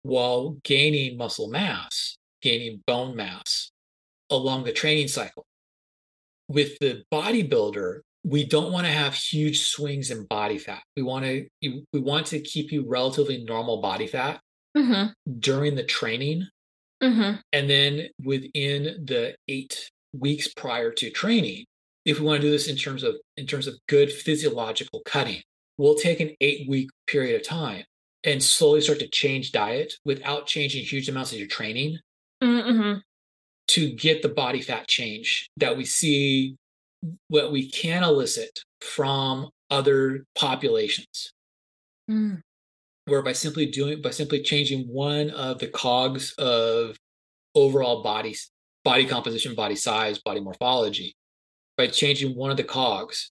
while 0.03 0.57
gaining 0.63 1.17
muscle 1.17 1.49
mass 1.49 2.17
gaining 2.41 2.83
bone 2.85 3.15
mass 3.15 3.71
along 4.29 4.63
the 4.63 4.71
training 4.73 5.07
cycle. 5.07 5.45
With 6.47 6.77
the 6.79 7.03
bodybuilder, 7.13 7.99
we 8.23 8.45
don't 8.45 8.71
want 8.71 8.85
to 8.85 8.91
have 8.91 9.13
huge 9.13 9.67
swings 9.67 10.11
in 10.11 10.25
body 10.25 10.57
fat. 10.57 10.81
We 10.95 11.03
want 11.03 11.25
to 11.25 11.47
we 11.61 11.99
want 11.99 12.27
to 12.27 12.39
keep 12.39 12.71
you 12.71 12.85
relatively 12.87 13.43
normal 13.43 13.81
body 13.81 14.07
fat 14.07 14.39
Mm-hmm. 14.75 15.07
during 15.39 15.75
the 15.75 15.83
training 15.83 16.47
Mm-hmm. 17.01 17.35
and 17.53 17.69
then 17.69 18.07
within 18.23 19.05
the 19.05 19.35
8 19.47 19.89
weeks 20.13 20.47
prior 20.53 20.91
to 20.91 21.09
training 21.11 21.65
if 22.05 22.19
we 22.19 22.25
want 22.25 22.41
to 22.41 22.47
do 22.47 22.51
this 22.51 22.67
in 22.67 22.75
terms 22.75 23.03
of 23.03 23.15
in 23.37 23.45
terms 23.47 23.67
of 23.67 23.75
good 23.87 24.11
physiological 24.11 25.01
cutting 25.05 25.41
we'll 25.77 25.93
take 25.95 26.19
an 26.19 26.31
8 26.41 26.67
week 26.67 26.89
period 27.07 27.39
of 27.39 27.47
time 27.47 27.83
and 28.23 28.41
slowly 28.43 28.81
start 28.81 28.97
to 28.99 29.07
change 29.09 29.51
diet 29.51 29.93
without 30.05 30.47
changing 30.47 30.83
huge 30.85 31.07
amounts 31.09 31.31
of 31.31 31.39
your 31.39 31.47
training 31.47 31.97
Mm-hmm. 32.43 32.99
To 33.69 33.91
get 33.91 34.21
the 34.21 34.29
body 34.29 34.61
fat 34.61 34.87
change 34.87 35.49
that 35.57 35.75
we 35.77 35.85
see 35.85 36.55
what 37.27 37.51
we 37.51 37.69
can 37.69 38.03
elicit 38.03 38.59
from 38.81 39.49
other 39.69 40.23
populations 40.35 41.31
Mm. 42.09 42.41
where 43.05 43.21
by 43.21 43.33
simply 43.33 43.65
doing 43.65 44.01
by 44.01 44.11
simply 44.11 44.41
changing 44.41 44.87
one 44.87 45.29
of 45.31 45.59
the 45.59 45.67
cogs 45.67 46.33
of 46.37 46.95
overall 47.53 48.01
body 48.01 48.33
body 48.85 49.05
composition 49.05 49.55
body 49.55 49.75
size 49.75 50.17
body 50.19 50.39
morphology 50.39 51.13
by 51.75 51.87
changing 51.87 52.33
one 52.37 52.49
of 52.49 52.55
the 52.55 52.63
cogs 52.63 53.29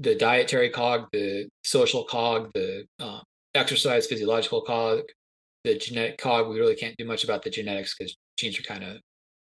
the 0.00 0.14
dietary 0.14 0.68
cog 0.68 1.06
the 1.12 1.48
social 1.64 2.04
cog 2.04 2.50
the 2.52 2.84
um, 2.98 3.22
exercise 3.54 4.06
physiological 4.06 4.60
cog 4.60 5.00
the 5.64 5.78
genetic 5.78 6.18
cog 6.18 6.48
we 6.48 6.58
really 6.58 6.76
can't 6.76 6.96
do 6.98 7.06
much 7.06 7.24
about 7.24 7.42
the 7.42 7.48
genetics 7.48 7.94
because 7.96 8.14
genes 8.36 8.58
are 8.58 8.62
kind 8.64 8.84
of 8.84 8.98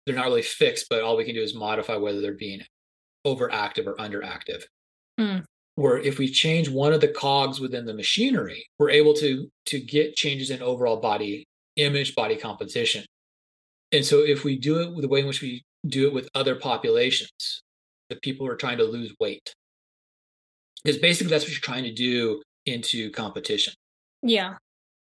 they're 0.07 0.15
not 0.17 0.27
really 0.27 0.43
fixed 0.43 0.87
but 0.91 1.03
all 1.03 1.17
we 1.17 1.25
can 1.25 1.35
do 1.35 1.43
is 1.43 1.55
modify 1.55 1.97
whether 1.97 2.21
they're 2.21 2.33
being 2.35 2.61
overactive 3.27 3.87
or 3.87 3.95
underactive 3.97 4.63
Mm. 5.21 5.45
where 5.75 5.99
if 5.99 6.19
we 6.19 6.27
change 6.29 6.71
one 6.71 6.95
of 6.95 7.01
the 7.03 7.09
cogs 7.09 7.61
within 7.61 7.85
the 7.85 7.93
machinery 7.95 8.65
we're 8.79 8.91
able 8.91 9.13
to 9.15 9.49
to 9.67 9.79
get 9.79 10.17
changes 10.17 10.51
in 10.51 10.63
overall 10.63 10.97
body 10.97 11.45
image 11.77 12.15
body 12.15 12.35
composition 12.37 13.05
and 13.93 14.05
so 14.05 14.21
if 14.21 14.43
we 14.43 14.59
do 14.59 14.81
it 14.81 14.91
with 14.95 15.03
the 15.03 15.09
way 15.09 15.21
in 15.21 15.27
which 15.27 15.43
we 15.43 15.63
do 15.87 16.07
it 16.07 16.15
with 16.15 16.29
other 16.35 16.55
populations 16.57 17.61
the 18.09 18.17
people 18.17 18.47
who 18.47 18.53
are 18.53 18.57
trying 18.57 18.79
to 18.79 18.85
lose 18.85 19.15
weight 19.21 19.55
because 20.83 20.99
basically 21.01 21.31
that's 21.31 21.45
what 21.45 21.53
you're 21.53 21.61
trying 21.61 21.85
to 21.85 21.93
do 21.93 22.43
into 22.67 23.11
competition 23.11 23.75
Yeah. 24.23 24.55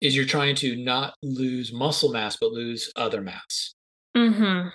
is 0.01 0.15
you're 0.15 0.25
trying 0.25 0.55
to 0.55 0.75
not 0.75 1.13
lose 1.21 1.71
muscle 1.71 2.11
mass 2.11 2.35
but 2.41 2.51
lose 2.51 2.91
other 2.95 3.21
mass 3.21 3.73
Mm-hmm. 4.17 4.69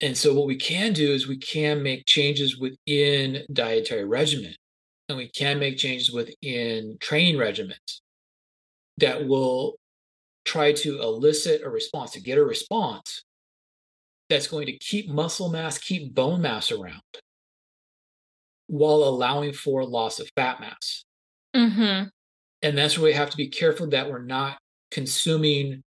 And 0.00 0.16
so 0.16 0.34
what 0.34 0.46
we 0.46 0.56
can 0.56 0.92
do 0.92 1.12
is 1.12 1.26
we 1.26 1.38
can 1.38 1.82
make 1.82 2.04
changes 2.06 2.58
within 2.58 3.42
dietary 3.52 4.04
regimen 4.04 4.54
and 5.08 5.16
we 5.16 5.28
can 5.28 5.58
make 5.58 5.78
changes 5.78 6.12
within 6.12 6.96
training 7.00 7.36
regimens 7.36 8.00
that 8.98 9.26
will 9.26 9.76
try 10.44 10.72
to 10.72 11.00
elicit 11.00 11.62
a 11.62 11.68
response 11.68 12.12
to 12.12 12.20
get 12.20 12.38
a 12.38 12.44
response 12.44 13.22
that's 14.28 14.46
going 14.48 14.66
to 14.66 14.76
keep 14.78 15.08
muscle 15.08 15.48
mass 15.48 15.78
keep 15.78 16.14
bone 16.14 16.42
mass 16.42 16.70
around 16.70 17.00
while 18.68 19.04
allowing 19.04 19.52
for 19.52 19.84
loss 19.84 20.18
of 20.20 20.28
fat 20.36 20.60
mass 20.60 21.04
Mm-hmm. 21.54 22.08
and 22.60 22.76
that's 22.76 22.98
where 22.98 23.06
we 23.06 23.12
have 23.14 23.30
to 23.30 23.36
be 23.38 23.48
careful 23.48 23.88
that 23.88 24.10
we're 24.10 24.22
not 24.22 24.58
consuming 24.90 25.82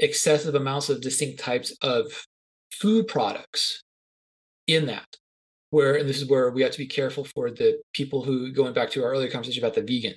excessive 0.00 0.56
amounts 0.56 0.88
of 0.88 1.00
distinct 1.00 1.38
types 1.38 1.76
of 1.80 2.06
food 2.80 3.06
products 3.06 3.82
in 4.66 4.86
that 4.86 5.06
where 5.70 5.94
and 5.94 6.08
this 6.08 6.20
is 6.20 6.28
where 6.28 6.50
we 6.50 6.62
have 6.62 6.72
to 6.72 6.78
be 6.78 6.86
careful 6.86 7.24
for 7.24 7.50
the 7.50 7.80
people 7.92 8.22
who 8.24 8.52
going 8.52 8.72
back 8.72 8.90
to 8.90 9.02
our 9.04 9.10
earlier 9.10 9.30
conversation 9.30 9.62
about 9.62 9.74
the 9.74 9.82
vegan 9.82 10.14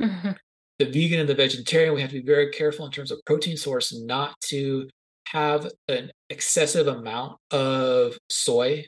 Mm-hmm. 0.00 0.30
the 0.78 0.84
vegan 0.84 1.18
and 1.20 1.28
the 1.28 1.34
vegetarian 1.34 1.92
we 1.94 2.00
have 2.00 2.10
to 2.10 2.20
be 2.20 2.26
very 2.26 2.50
careful 2.52 2.86
in 2.86 2.92
terms 2.92 3.10
of 3.10 3.18
protein 3.26 3.56
source 3.56 3.92
not 3.98 4.34
to 4.46 4.88
have 5.28 5.68
an 5.88 6.10
excessive 6.30 6.86
amount 6.86 7.36
of 7.50 8.16
soy 8.30 8.84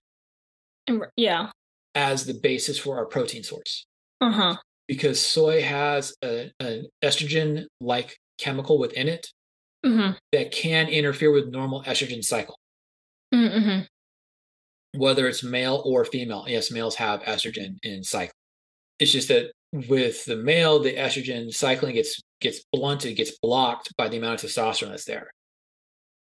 Yeah. 1.17 1.51
as 1.95 2.25
the 2.27 2.35
basis 2.35 2.79
for 2.79 2.97
our 2.99 3.07
protein 3.07 3.43
source 3.43 3.87
Uh-huh. 4.21 4.57
because 4.87 5.19
soy 5.25 5.63
has 5.63 6.15
a, 6.23 6.51
an 6.61 6.87
estrogen 7.03 7.65
like 7.81 8.17
chemical 8.39 8.79
within 8.79 9.09
it 9.09 9.27
Mm-hmm. 9.85 10.13
that 10.33 10.53
can 10.53 10.89
interfere 10.89 11.33
with 11.33 11.49
normal 11.49 11.83
estrogen 11.85 12.23
cycle, 12.23 12.59
Mm-hmm. 13.33 15.01
whether 15.01 15.29
it's 15.29 15.43
male 15.45 15.83
or 15.85 16.05
female. 16.05 16.45
Yes, 16.49 16.71
males 16.71 16.97
have 16.97 17.23
estrogen 17.23 17.77
in 17.83 18.03
cycle. 18.03 18.35
It's 18.99 19.13
just 19.13 19.29
that 19.29 19.53
with 19.73 20.25
the 20.25 20.37
male, 20.37 20.81
the 20.81 20.95
estrogen 20.95 21.53
cycling 21.55 21.95
gets 21.95 22.21
gets 22.41 22.65
blunted, 22.73 23.17
gets 23.17 23.39
blocked 23.39 23.95
by 23.97 24.09
the 24.09 24.17
amount 24.17 24.43
of 24.43 24.51
testosterone 24.51 24.91
that's 24.91 25.05
there. 25.05 25.31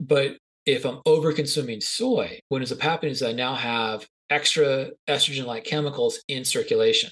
But 0.01 0.39
if 0.67 0.85
I'm 0.85 1.01
over 1.07 1.33
consuming 1.33 1.81
soy, 1.81 2.41
what 2.49 2.59
ends 2.59 2.73
up 2.73 2.81
happening 2.81 3.13
is 3.13 3.23
I 3.23 3.33
now 3.33 3.55
have 3.55 4.07
extra 4.31 4.91
estrogen-like 5.09 5.65
chemicals 5.65 6.21
in 6.29 6.45
circulation, 6.45 7.11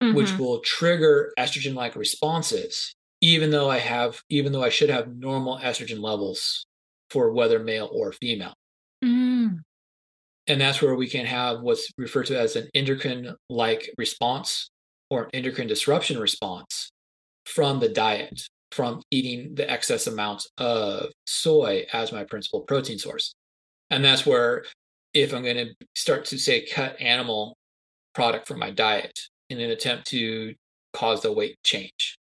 which 0.00 0.28
Mm-hmm. 0.28 0.42
will 0.42 0.60
trigger 0.60 1.32
estrogen-like 1.38 1.94
responses, 1.96 2.94
even 3.20 3.50
though 3.50 3.68
I 3.68 3.78
have, 3.78 4.22
even 4.30 4.52
though 4.52 4.62
I 4.62 4.70
should 4.70 4.88
have 4.88 5.14
normal 5.14 5.58
estrogen 5.58 6.00
levels 6.00 6.64
for 7.10 7.32
whether 7.32 7.58
male 7.58 7.90
or 7.92 8.12
female. 8.12 8.54
Mm. 9.04 9.60
And 10.46 10.60
that's 10.60 10.82
where 10.82 10.94
we 10.94 11.08
can 11.08 11.26
have 11.26 11.60
what's 11.60 11.90
referred 11.96 12.26
to 12.26 12.38
as 12.38 12.56
an 12.56 12.68
endocrine 12.74 13.34
like 13.48 13.90
response 13.98 14.70
or 15.08 15.24
an 15.24 15.30
endocrine 15.34 15.68
disruption 15.68 16.18
response 16.18 16.90
from 17.46 17.80
the 17.80 17.88
diet, 17.88 18.42
from 18.72 19.02
eating 19.10 19.54
the 19.54 19.68
excess 19.70 20.06
amounts 20.06 20.48
of 20.58 21.10
soy 21.26 21.86
as 21.92 22.12
my 22.12 22.24
principal 22.24 22.62
protein 22.62 22.98
source. 22.98 23.34
And 23.90 24.04
that's 24.04 24.26
where, 24.26 24.64
if 25.14 25.32
I'm 25.34 25.42
going 25.42 25.56
to 25.56 25.74
start 25.94 26.24
to 26.26 26.38
say 26.38 26.64
cut 26.66 27.00
animal 27.00 27.56
product 28.14 28.46
from 28.46 28.58
my 28.58 28.70
diet 28.70 29.18
in 29.48 29.60
an 29.60 29.70
attempt 29.70 30.06
to 30.08 30.54
cause 30.92 31.22
the 31.22 31.32
weight 31.32 31.56
change, 31.64 32.16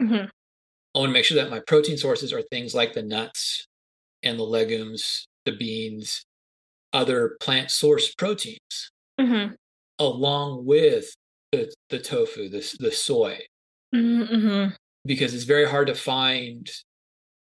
Mhm. 0.00 0.30
I 0.94 0.98
want 0.98 1.08
to 1.08 1.12
make 1.12 1.24
sure 1.24 1.36
that 1.36 1.50
my 1.50 1.60
protein 1.60 1.96
sources 1.96 2.32
are 2.32 2.42
things 2.42 2.74
like 2.74 2.92
the 2.92 3.02
nuts 3.02 3.66
and 4.22 4.38
the 4.38 4.44
legumes, 4.44 5.26
the 5.44 5.52
beans, 5.52 6.24
other 6.92 7.36
plant 7.40 7.70
source 7.70 8.14
proteins, 8.14 8.90
Mm-hmm. 9.20 9.54
along 9.98 10.64
with 10.64 11.14
the, 11.52 11.72
the 11.90 11.98
tofu, 11.98 12.48
the, 12.48 12.76
the 12.80 12.90
soy, 12.90 13.38
Mm-hmm. 13.94 14.70
because 15.04 15.34
it's 15.34 15.44
very 15.44 15.68
hard 15.68 15.86
to 15.88 15.94
find 15.94 16.70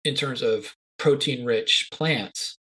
in 0.04 0.14
terms 0.14 0.42
of 0.42 0.74
protein 0.98 1.44
rich 1.44 1.88
plants. 1.90 2.58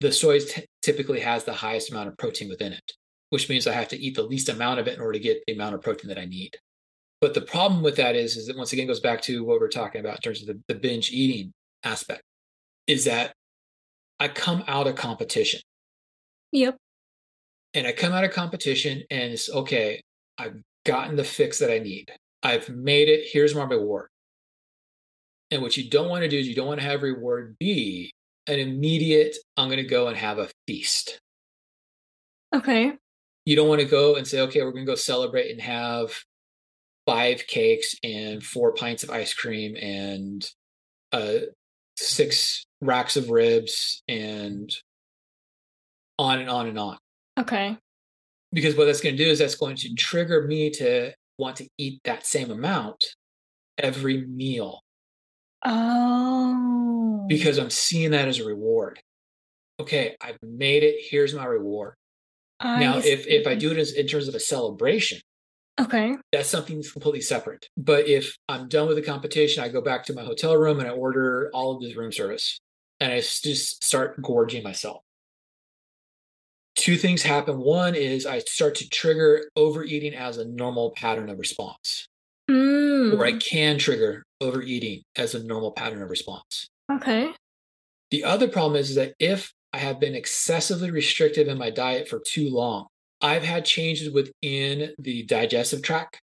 The 0.00 0.10
soy 0.12 0.40
t- 0.40 0.64
typically 0.80 1.20
has 1.20 1.44
the 1.44 1.52
highest 1.52 1.90
amount 1.90 2.08
of 2.08 2.16
protein 2.16 2.48
within 2.48 2.72
it, 2.72 2.92
which 3.30 3.48
means 3.48 3.66
I 3.66 3.72
have 3.72 3.88
to 3.88 3.98
eat 3.98 4.16
the 4.16 4.22
least 4.22 4.48
amount 4.48 4.80
of 4.80 4.88
it 4.88 4.94
in 4.94 5.00
order 5.00 5.12
to 5.12 5.18
get 5.22 5.42
the 5.46 5.52
amount 5.52 5.74
of 5.74 5.82
protein 5.82 6.08
that 6.08 6.18
I 6.18 6.24
need. 6.24 6.56
But 7.20 7.34
the 7.34 7.40
problem 7.42 7.82
with 7.82 7.96
that 7.96 8.16
is, 8.16 8.36
is 8.36 8.46
that 8.46 8.56
once 8.56 8.72
again 8.72 8.88
goes 8.88 8.98
back 8.98 9.20
to 9.22 9.44
what 9.44 9.60
we're 9.60 9.68
talking 9.68 10.00
about 10.00 10.16
in 10.16 10.22
terms 10.22 10.40
of 10.40 10.48
the, 10.48 10.60
the 10.66 10.74
binge 10.74 11.12
eating 11.12 11.52
aspect, 11.84 12.22
is 12.88 13.04
that 13.04 13.32
I 14.22 14.28
come 14.28 14.62
out 14.68 14.86
of 14.86 14.94
competition 14.94 15.60
Yep. 16.52 16.76
and 17.74 17.88
I 17.88 17.92
come 17.92 18.12
out 18.12 18.22
of 18.22 18.30
competition 18.30 19.02
and 19.10 19.32
it's 19.32 19.50
okay, 19.50 20.00
I've 20.38 20.62
gotten 20.86 21.16
the 21.16 21.24
fix 21.24 21.58
that 21.58 21.72
I 21.72 21.80
need. 21.80 22.12
I've 22.40 22.68
made 22.68 23.08
it. 23.08 23.26
Here's 23.32 23.52
my 23.52 23.64
reward. 23.64 24.06
And 25.50 25.60
what 25.60 25.76
you 25.76 25.90
don't 25.90 26.08
want 26.08 26.22
to 26.22 26.28
do 26.28 26.38
is 26.38 26.46
you 26.46 26.54
don't 26.54 26.68
want 26.68 26.78
to 26.78 26.86
have 26.86 27.02
reward 27.02 27.56
be 27.58 28.12
an 28.46 28.60
immediate, 28.60 29.36
I'm 29.56 29.66
going 29.68 29.82
to 29.82 29.88
go 29.88 30.06
and 30.06 30.16
have 30.16 30.38
a 30.38 30.48
feast. 30.68 31.18
Okay. 32.54 32.92
You 33.44 33.56
don't 33.56 33.68
want 33.68 33.80
to 33.80 33.88
go 33.88 34.14
and 34.14 34.24
say, 34.24 34.40
okay, 34.42 34.62
we're 34.62 34.70
going 34.70 34.86
to 34.86 34.92
go 34.92 34.94
celebrate 34.94 35.50
and 35.50 35.60
have 35.60 36.16
five 37.06 37.44
cakes 37.48 37.96
and 38.04 38.40
four 38.40 38.72
pints 38.72 39.02
of 39.02 39.10
ice 39.10 39.34
cream 39.34 39.74
and 39.74 40.48
uh, 41.10 41.38
six 41.96 42.64
racks 42.80 43.16
of 43.16 43.30
ribs 43.30 44.02
and 44.08 44.70
on 46.18 46.38
and 46.40 46.48
on 46.50 46.66
and 46.68 46.78
on. 46.78 46.98
Okay. 47.38 47.76
because 48.52 48.76
what 48.76 48.84
that's 48.86 49.00
going 49.00 49.16
to 49.16 49.24
do 49.24 49.30
is 49.30 49.38
that's 49.38 49.54
going 49.54 49.76
to 49.76 49.94
trigger 49.94 50.46
me 50.46 50.70
to 50.70 51.12
want 51.38 51.56
to 51.56 51.66
eat 51.78 52.00
that 52.04 52.26
same 52.26 52.50
amount 52.50 53.02
every 53.78 54.26
meal 54.26 54.80
Oh. 55.64 57.24
because 57.28 57.58
I'm 57.58 57.70
seeing 57.70 58.10
that 58.10 58.28
as 58.28 58.38
a 58.40 58.44
reward. 58.44 59.00
Okay, 59.80 60.16
I've 60.20 60.36
made 60.42 60.82
it. 60.82 60.96
Here's 61.08 61.34
my 61.34 61.44
reward. 61.46 61.94
I 62.60 62.78
now, 62.80 62.98
if 62.98 63.26
if 63.26 63.46
I 63.46 63.54
do 63.54 63.70
it 63.72 63.78
as 63.78 63.92
in 63.94 64.06
terms 64.06 64.28
of 64.28 64.34
a 64.34 64.40
celebration, 64.40 65.18
Okay. 65.82 66.16
that's 66.32 66.48
something 66.48 66.76
that's 66.76 66.92
completely 66.92 67.20
separate. 67.20 67.68
But 67.76 68.06
if 68.08 68.36
I'm 68.48 68.68
done 68.68 68.88
with 68.88 68.96
the 68.96 69.02
competition, 69.02 69.62
I 69.62 69.68
go 69.68 69.80
back 69.80 70.04
to 70.06 70.12
my 70.12 70.22
hotel 70.22 70.56
room 70.56 70.78
and 70.78 70.88
I 70.88 70.92
order 70.92 71.50
all 71.52 71.74
of 71.74 71.82
this 71.82 71.96
room 71.96 72.12
service, 72.12 72.60
and 73.00 73.12
I 73.12 73.16
just 73.20 73.82
start 73.84 74.20
gorging 74.22 74.62
myself 74.62 75.02
two 76.74 76.96
things 76.96 77.22
happen. 77.22 77.58
One 77.58 77.94
is 77.94 78.26
I 78.26 78.38
start 78.40 78.74
to 78.76 78.88
trigger 78.88 79.48
overeating 79.56 80.14
as 80.14 80.38
a 80.38 80.44
normal 80.44 80.92
pattern 80.92 81.28
of 81.28 81.38
response, 81.38 82.06
Mm. 82.50 83.16
or 83.16 83.24
I 83.24 83.32
can 83.38 83.78
trigger 83.78 84.24
overeating 84.40 85.02
as 85.16 85.34
a 85.34 85.44
normal 85.44 85.72
pattern 85.72 86.02
of 86.02 86.10
response. 86.10 86.66
Okay. 86.90 87.32
The 88.10 88.24
other 88.24 88.48
problem 88.48 88.80
is, 88.80 88.90
is 88.90 88.96
that 88.96 89.14
if 89.18 89.52
I 89.72 89.78
have 89.78 90.00
been 90.00 90.14
excessively 90.14 90.90
restrictive 90.90 91.48
in 91.48 91.56
my 91.56 91.70
diet 91.70 92.08
for 92.08 92.20
too 92.20 92.50
long, 92.50 92.88
I've 93.22 93.42
had 93.44 93.64
changes 93.64 94.10
within 94.12 94.92
the 94.98 95.22
digestive 95.24 95.82
tract 95.82 96.20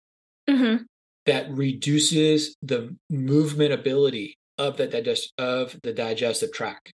Mm-hmm. 0.49 0.83
that 1.25 1.49
reduces 1.51 2.55
the 2.61 2.95
movement 3.09 3.73
ability 3.73 4.37
of 4.59 4.77
the 4.77 4.85
digest 4.87 5.33
of 5.39 5.75
the 5.81 5.91
digestive 5.91 6.51
tract. 6.53 6.93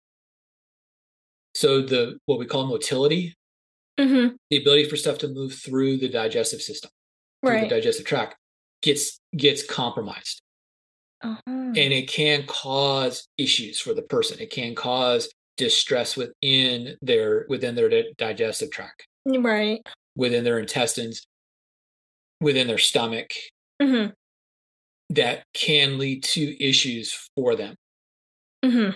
So 1.56 1.82
the 1.82 2.18
what 2.25 2.38
we 2.39 2.46
call 2.46 2.68
motility, 2.68 3.34
Mm-hmm. 4.00 4.36
the 4.51 4.58
ability 4.58 4.88
for 4.89 4.96
stuff 4.96 5.18
to 5.20 5.27
move 5.27 5.54
through 5.54 5.98
the 5.98 6.10
digestive 6.10 6.62
system, 6.62 6.92
through 7.42 7.51
Right. 7.54 7.62
the 7.63 7.75
digestive 7.75 8.06
tract, 8.06 8.36
gets 8.84 9.20
gets 9.36 9.66
compromised. 9.66 10.42
Uh-huh. 11.24 11.42
and 11.48 11.77
it 11.77 12.08
can 12.08 12.46
cause 12.46 13.27
issues 13.39 13.80
for 13.80 13.92
the 13.96 14.04
person 14.04 14.39
it 14.39 14.51
can 14.51 14.75
cause 14.75 15.27
distress 15.58 16.16
within 16.16 16.96
their 17.01 17.48
within 17.50 17.74
their 17.74 17.89
di- 17.89 18.13
digestive 18.20 18.70
tract 18.70 19.08
right. 19.36 19.82
within 20.16 20.44
their 20.44 20.60
intestines 20.60 21.26
within 22.42 22.68
their 22.68 22.78
stomach 22.78 23.32
Mm-hmm. 23.82 24.10
that 25.14 25.44
can 25.54 25.98
lead 26.00 26.24
to 26.24 26.64
issues 26.64 27.14
for 27.36 27.56
them 27.56 27.76
Mm-hmm. 28.66 28.96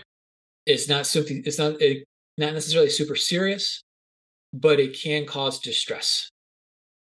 it's 0.66 0.90
not 0.90 1.06
something 1.06 1.44
it's 1.46 1.60
not 1.60 1.80
it, 1.82 2.04
not 2.38 2.54
necessarily 2.54 2.90
super 2.90 3.16
serious 3.16 3.84
but 4.54 4.80
it 4.80 5.00
can 5.00 5.26
cause 5.26 5.60
distress 5.60 6.30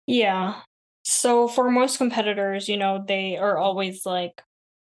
Yeah. 0.07 0.61
So 1.05 1.47
for 1.47 1.71
most 1.71 1.99
competitors, 1.99 2.69
you 2.69 2.77
know, 2.77 3.05
they 3.07 3.37
are 3.37 3.59
always 3.59 4.05
like, 4.05 4.43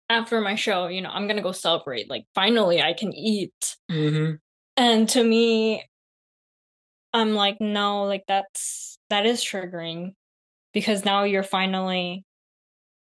after 0.10 0.42
my 0.42 0.56
show, 0.56 0.88
you 0.88 1.02
know, 1.02 1.10
I'm 1.12 1.28
gonna 1.28 1.44
go 1.44 1.52
celebrate. 1.52 2.10
Like, 2.10 2.26
finally, 2.34 2.82
I 2.82 2.94
can 2.94 3.14
eat. 3.14 3.76
mm-hmm. 3.92 4.36
And 4.78 5.10
to 5.10 5.24
me, 5.24 5.84
I'm 7.18 7.34
like, 7.34 7.60
no, 7.60 8.04
like 8.04 8.26
that's 8.28 9.00
that 9.10 9.26
is 9.26 9.44
triggering 9.44 10.14
because 10.72 11.04
now 11.04 11.24
you're 11.24 11.42
finally 11.42 12.24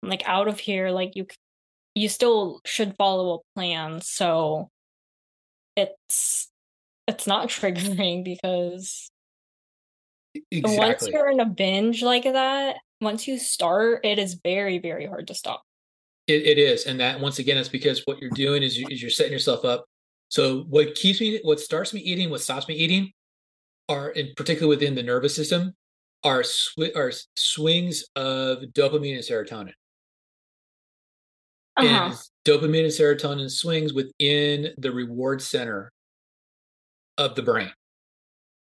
like 0.02 0.24
out 0.26 0.48
of 0.48 0.60
here. 0.60 0.90
Like 0.90 1.16
you, 1.16 1.28
you 1.94 2.10
still 2.10 2.62
should 2.66 2.96
follow 2.98 3.36
a 3.36 3.60
plan. 3.60 4.02
So 4.02 4.70
it's 5.76 6.50
it's 7.08 7.28
not 7.28 7.50
triggering 7.50 8.24
because 8.24 9.12
once 10.52 11.08
you're 11.08 11.30
in 11.30 11.40
a 11.40 11.46
binge 11.46 12.02
like 12.02 12.24
that, 12.24 12.78
once 13.02 13.28
you 13.28 13.38
start, 13.38 14.04
it 14.04 14.18
is 14.18 14.40
very 14.44 14.80
very 14.80 15.06
hard 15.06 15.28
to 15.28 15.36
stop. 15.36 15.62
It, 16.26 16.42
it 16.42 16.58
is, 16.58 16.86
and 16.86 17.00
that 17.00 17.20
once 17.20 17.38
again, 17.38 17.60
it's 17.60 17.70
because 17.70 18.02
what 18.06 18.20
you're 18.20 18.32
doing 18.32 18.64
is, 18.64 18.80
you, 18.80 18.88
is 18.90 19.00
you're 19.00 19.12
setting 19.12 19.32
yourself 19.32 19.64
up. 19.64 19.86
So 20.30 20.62
what 20.70 20.96
keeps 20.96 21.22
me, 21.22 21.40
what 21.44 21.60
starts 21.60 21.94
me 21.94 22.00
eating, 22.00 22.32
what 22.32 22.42
stops 22.42 22.68
me 22.68 22.74
eating, 22.74 23.12
are 23.92 24.10
in 24.10 24.34
particular 24.36 24.70
within 24.70 24.96
the 24.96 25.04
nervous 25.04 25.36
system, 25.36 25.74
are 26.24 26.44
sw- 26.44 26.96
are 26.96 27.12
swings 27.36 28.06
of 28.16 28.60
dopamine 28.74 29.16
and 29.16 29.24
serotonin. 29.24 29.74
Uh-huh. 31.78 31.88
And 31.88 32.14
dopamine 32.46 32.84
and 32.84 32.94
serotonin 32.94 33.50
swings 33.50 33.94
within 33.94 34.74
the 34.78 34.92
reward 34.92 35.42
center 35.42 35.92
of 37.18 37.36
the 37.36 37.42
brain. 37.42 37.72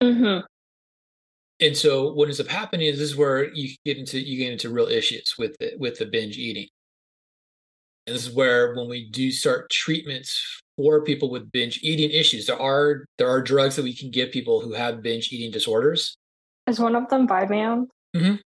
Mm-hmm. 0.03 0.47
And 1.61 1.77
so 1.77 2.13
what 2.13 2.27
ends 2.27 2.41
up 2.41 2.49
happening 2.49 2.87
is 2.87 2.99
this 2.99 3.11
is 3.11 3.17
where 3.17 3.53
you 3.53 3.75
get 3.85 3.99
into 3.99 4.19
you 4.19 4.39
get 4.39 4.53
into 4.53 4.71
real 4.71 4.87
issues 4.87 5.35
with 5.39 5.57
the, 5.61 5.73
with 5.79 5.99
the 5.99 6.07
binge 6.07 6.39
eating. 6.39 6.69
And 8.11 8.17
this 8.17 8.27
is 8.27 8.35
where 8.35 8.75
when 8.75 8.89
we 8.89 9.09
do 9.09 9.31
start 9.31 9.71
treatments 9.71 10.61
for 10.77 11.05
people 11.05 11.31
with 11.31 11.53
binge 11.53 11.79
eating 11.81 12.11
issues, 12.11 12.47
there 12.47 12.61
are 12.61 13.05
there 13.19 13.29
are 13.29 13.41
drugs 13.41 13.77
that 13.77 13.85
we 13.85 13.95
can 13.95 14.11
give 14.11 14.33
people 14.33 14.61
who 14.61 14.73
have 14.73 15.01
binge 15.01 15.33
eating 15.33 15.53
disorders. 15.53 16.17
Is 16.67 16.81
one 16.81 16.97
of 16.97 17.09
them 17.09 17.29
Vyvanse? 17.29 17.87
Mhm. 18.17 18.41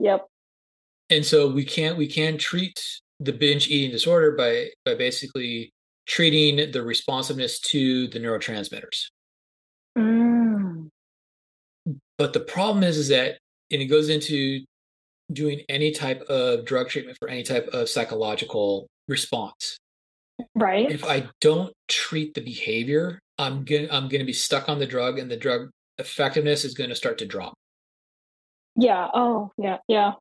Yep. 0.00 0.26
And 1.08 1.24
so 1.24 1.48
we 1.50 1.64
can 1.64 1.96
we 1.96 2.06
can 2.06 2.36
treat 2.36 2.78
the 3.20 3.32
binge 3.32 3.68
eating 3.68 3.90
disorder 3.90 4.32
by 4.32 4.68
by 4.84 4.94
basically 4.94 5.72
treating 6.06 6.70
the 6.70 6.82
responsiveness 6.82 7.58
to 7.60 8.06
the 8.08 8.18
neurotransmitters. 8.18 9.06
Mm. 9.96 10.90
But 12.18 12.34
the 12.34 12.40
problem 12.40 12.84
is 12.84 12.98
is 12.98 13.08
that 13.08 13.38
and 13.70 13.80
it 13.80 13.86
goes 13.86 14.10
into 14.10 14.66
doing 15.32 15.60
any 15.68 15.90
type 15.90 16.22
of 16.22 16.64
drug 16.64 16.88
treatment 16.88 17.18
for 17.18 17.28
any 17.28 17.42
type 17.42 17.68
of 17.68 17.88
psychological 17.88 18.88
response. 19.08 19.78
Right. 20.54 20.90
If 20.90 21.04
I 21.04 21.28
don't 21.40 21.72
treat 21.88 22.34
the 22.34 22.40
behavior, 22.40 23.20
I'm 23.38 23.64
gonna 23.64 23.88
I'm 23.90 24.08
gonna 24.08 24.24
be 24.24 24.32
stuck 24.32 24.68
on 24.68 24.78
the 24.78 24.86
drug 24.86 25.18
and 25.18 25.30
the 25.30 25.36
drug 25.36 25.70
effectiveness 25.98 26.64
is 26.64 26.74
gonna 26.74 26.94
start 26.94 27.18
to 27.18 27.26
drop. 27.26 27.54
Yeah. 28.76 29.08
Oh, 29.12 29.50
yeah. 29.58 29.78
Yeah. 29.88 30.12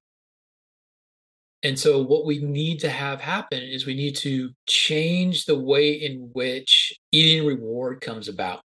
And 1.63 1.77
so 1.77 2.01
what 2.01 2.25
we 2.25 2.39
need 2.39 2.79
to 2.81 2.89
have 2.89 3.19
happen 3.19 3.61
is 3.61 3.85
we 3.85 3.95
need 3.95 4.15
to 4.17 4.51
change 4.67 5.45
the 5.45 5.57
way 5.57 5.93
in 5.93 6.29
which 6.33 6.93
eating 7.11 7.47
reward 7.47 8.01
comes 8.01 8.27
about. 8.27 8.63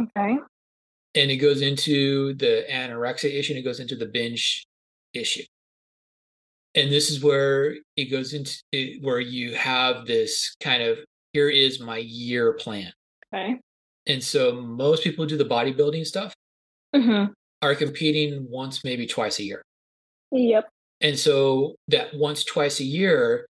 Okay. 0.00 0.36
And 1.14 1.30
it 1.30 1.36
goes 1.36 1.62
into 1.62 2.34
the 2.34 2.64
anorexia 2.70 3.34
issue 3.34 3.52
and 3.52 3.60
it 3.60 3.64
goes 3.64 3.80
into 3.80 3.96
the 3.96 4.06
binge 4.06 4.66
issue. 5.14 5.42
And 6.74 6.90
this 6.90 7.10
is 7.10 7.22
where 7.22 7.76
it 7.96 8.06
goes 8.10 8.32
into 8.32 8.56
it, 8.72 9.02
where 9.02 9.20
you 9.20 9.54
have 9.54 10.06
this 10.06 10.54
kind 10.60 10.82
of 10.82 10.98
here 11.32 11.48
is 11.48 11.80
my 11.80 11.98
year 11.98 12.52
plan. 12.54 12.92
Okay. 13.34 13.56
And 14.06 14.22
so 14.22 14.52
most 14.60 15.02
people 15.04 15.26
do 15.26 15.36
the 15.36 15.44
bodybuilding 15.44 16.06
stuff 16.06 16.34
Mm-hmm. 16.94 17.32
are 17.62 17.74
competing 17.76 18.46
once, 18.50 18.82
maybe 18.82 19.06
twice 19.06 19.38
a 19.38 19.44
year. 19.44 19.62
Yep. 20.32 20.68
And 21.00 21.16
so 21.16 21.76
that 21.86 22.12
once, 22.14 22.42
twice 22.44 22.80
a 22.80 22.84
year, 22.84 23.46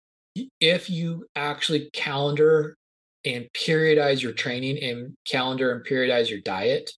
if 0.61 0.91
you 0.91 1.25
actually 1.37 1.89
calendar 1.95 2.77
and 3.25 3.49
periodize 3.55 4.21
your 4.23 4.33
training 4.33 4.79
and 4.83 5.15
calendar 5.27 5.73
and 5.73 5.87
periodize 5.87 6.29
your 6.29 6.41
diet, 6.41 6.93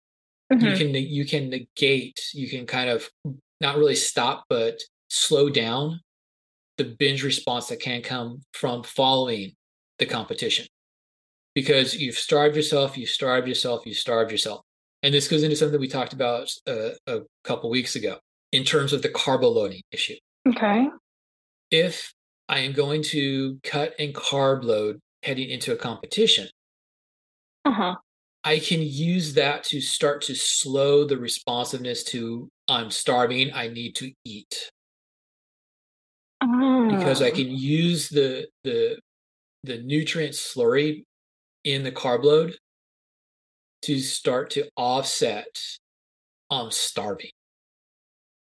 you 0.50 0.56
Mhm. 0.56 0.76
can 0.76 0.94
you 0.94 1.24
can 1.24 1.48
negate, 1.48 2.18
you 2.34 2.48
can 2.48 2.66
kind 2.66 2.90
of 2.90 3.08
not 3.62 3.78
really 3.78 3.94
stop, 3.94 4.44
but 4.50 4.78
slow 5.08 5.48
down 5.48 6.00
the 6.78 6.84
binge 6.84 7.22
response 7.22 7.68
that 7.68 7.80
can 7.80 8.02
come 8.02 8.42
from 8.52 8.82
following 8.82 9.52
the 9.98 10.06
competition. 10.06 10.66
Because 11.54 11.94
you've 11.94 12.16
starved 12.18 12.56
yourself, 12.56 12.98
you've 12.98 13.10
starved 13.10 13.46
yourself, 13.46 13.86
you've 13.86 13.96
starved 13.96 14.32
yourself. 14.32 14.60
And 15.02 15.12
this 15.14 15.28
goes 15.28 15.42
into 15.42 15.56
something 15.56 15.80
we 15.80 15.88
talked 15.88 16.12
about 16.12 16.50
uh, 16.66 16.90
a 17.06 17.20
couple 17.44 17.70
weeks 17.70 17.94
ago 17.96 18.18
in 18.52 18.64
terms 18.64 18.92
of 18.92 19.02
the 19.02 19.08
carbo 19.08 19.48
loading 19.48 19.82
issue 19.92 20.14
Okay. 20.48 20.86
if 21.70 22.12
I 22.48 22.60
am 22.60 22.72
going 22.72 23.02
to 23.04 23.58
cut 23.62 23.94
and 23.98 24.14
carb 24.14 24.62
load 24.64 25.00
heading 25.22 25.50
into 25.50 25.72
a 25.72 25.76
competition, 25.76 26.48
Uh-huh. 27.64 27.94
I 28.44 28.58
can 28.58 28.80
use 28.82 29.34
that 29.34 29.62
to 29.64 29.80
start 29.80 30.22
to 30.22 30.34
slow 30.34 31.04
the 31.04 31.16
responsiveness 31.16 32.02
to 32.04 32.48
I'm 32.72 32.90
starving, 32.90 33.52
I 33.52 33.68
need 33.68 33.94
to 33.96 34.10
eat. 34.24 34.70
Because 36.40 37.22
I 37.22 37.30
Ah. 37.30 37.34
can 37.34 37.50
use 37.50 38.08
the 38.08 38.48
the 38.64 38.98
the 39.62 39.78
nutrient 39.82 40.34
slurry 40.34 41.04
in 41.64 41.84
the 41.84 41.92
carb 41.92 42.24
load 42.24 42.56
to 43.82 44.00
start 44.00 44.50
to 44.50 44.68
offset 44.76 45.46
I'm 46.50 46.70
starving. 46.70 47.30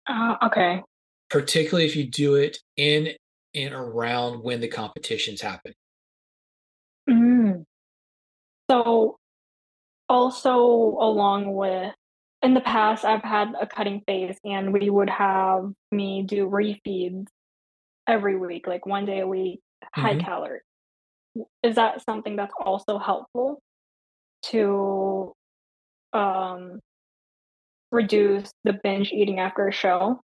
Ah, 0.06 0.46
okay. 0.46 0.82
Particularly 1.28 1.86
if 1.86 1.96
you 1.96 2.06
do 2.06 2.36
it 2.36 2.58
in 2.76 3.14
and 3.54 3.74
around 3.74 4.42
when 4.42 4.60
the 4.60 4.68
competitions 4.68 5.40
happen. 5.40 5.74
Mm. 7.10 7.64
So 8.70 9.16
also 10.08 10.56
along 10.58 11.52
with 11.54 11.94
in 12.42 12.54
the 12.54 12.60
past 12.60 13.04
I've 13.04 13.22
had 13.22 13.52
a 13.60 13.66
cutting 13.66 14.02
phase 14.06 14.36
and 14.44 14.72
we 14.72 14.90
would 14.90 15.10
have 15.10 15.72
me 15.90 16.22
do 16.22 16.48
refeeds 16.48 17.26
every 18.06 18.36
week, 18.36 18.66
like 18.66 18.86
one 18.86 19.04
day 19.06 19.20
a 19.20 19.26
week, 19.26 19.60
high 19.94 20.14
Mhm. 20.14 20.24
calorie. 20.24 20.60
Is 21.62 21.74
that 21.76 22.02
something 22.04 22.36
that's 22.36 22.54
also 22.58 22.98
helpful 22.98 23.60
to 24.44 25.32
um 26.12 26.80
reduce 27.90 28.50
the 28.64 28.78
binge 28.82 29.12
eating 29.12 29.40
after 29.40 29.66
a 29.68 29.72
show? 29.72 30.20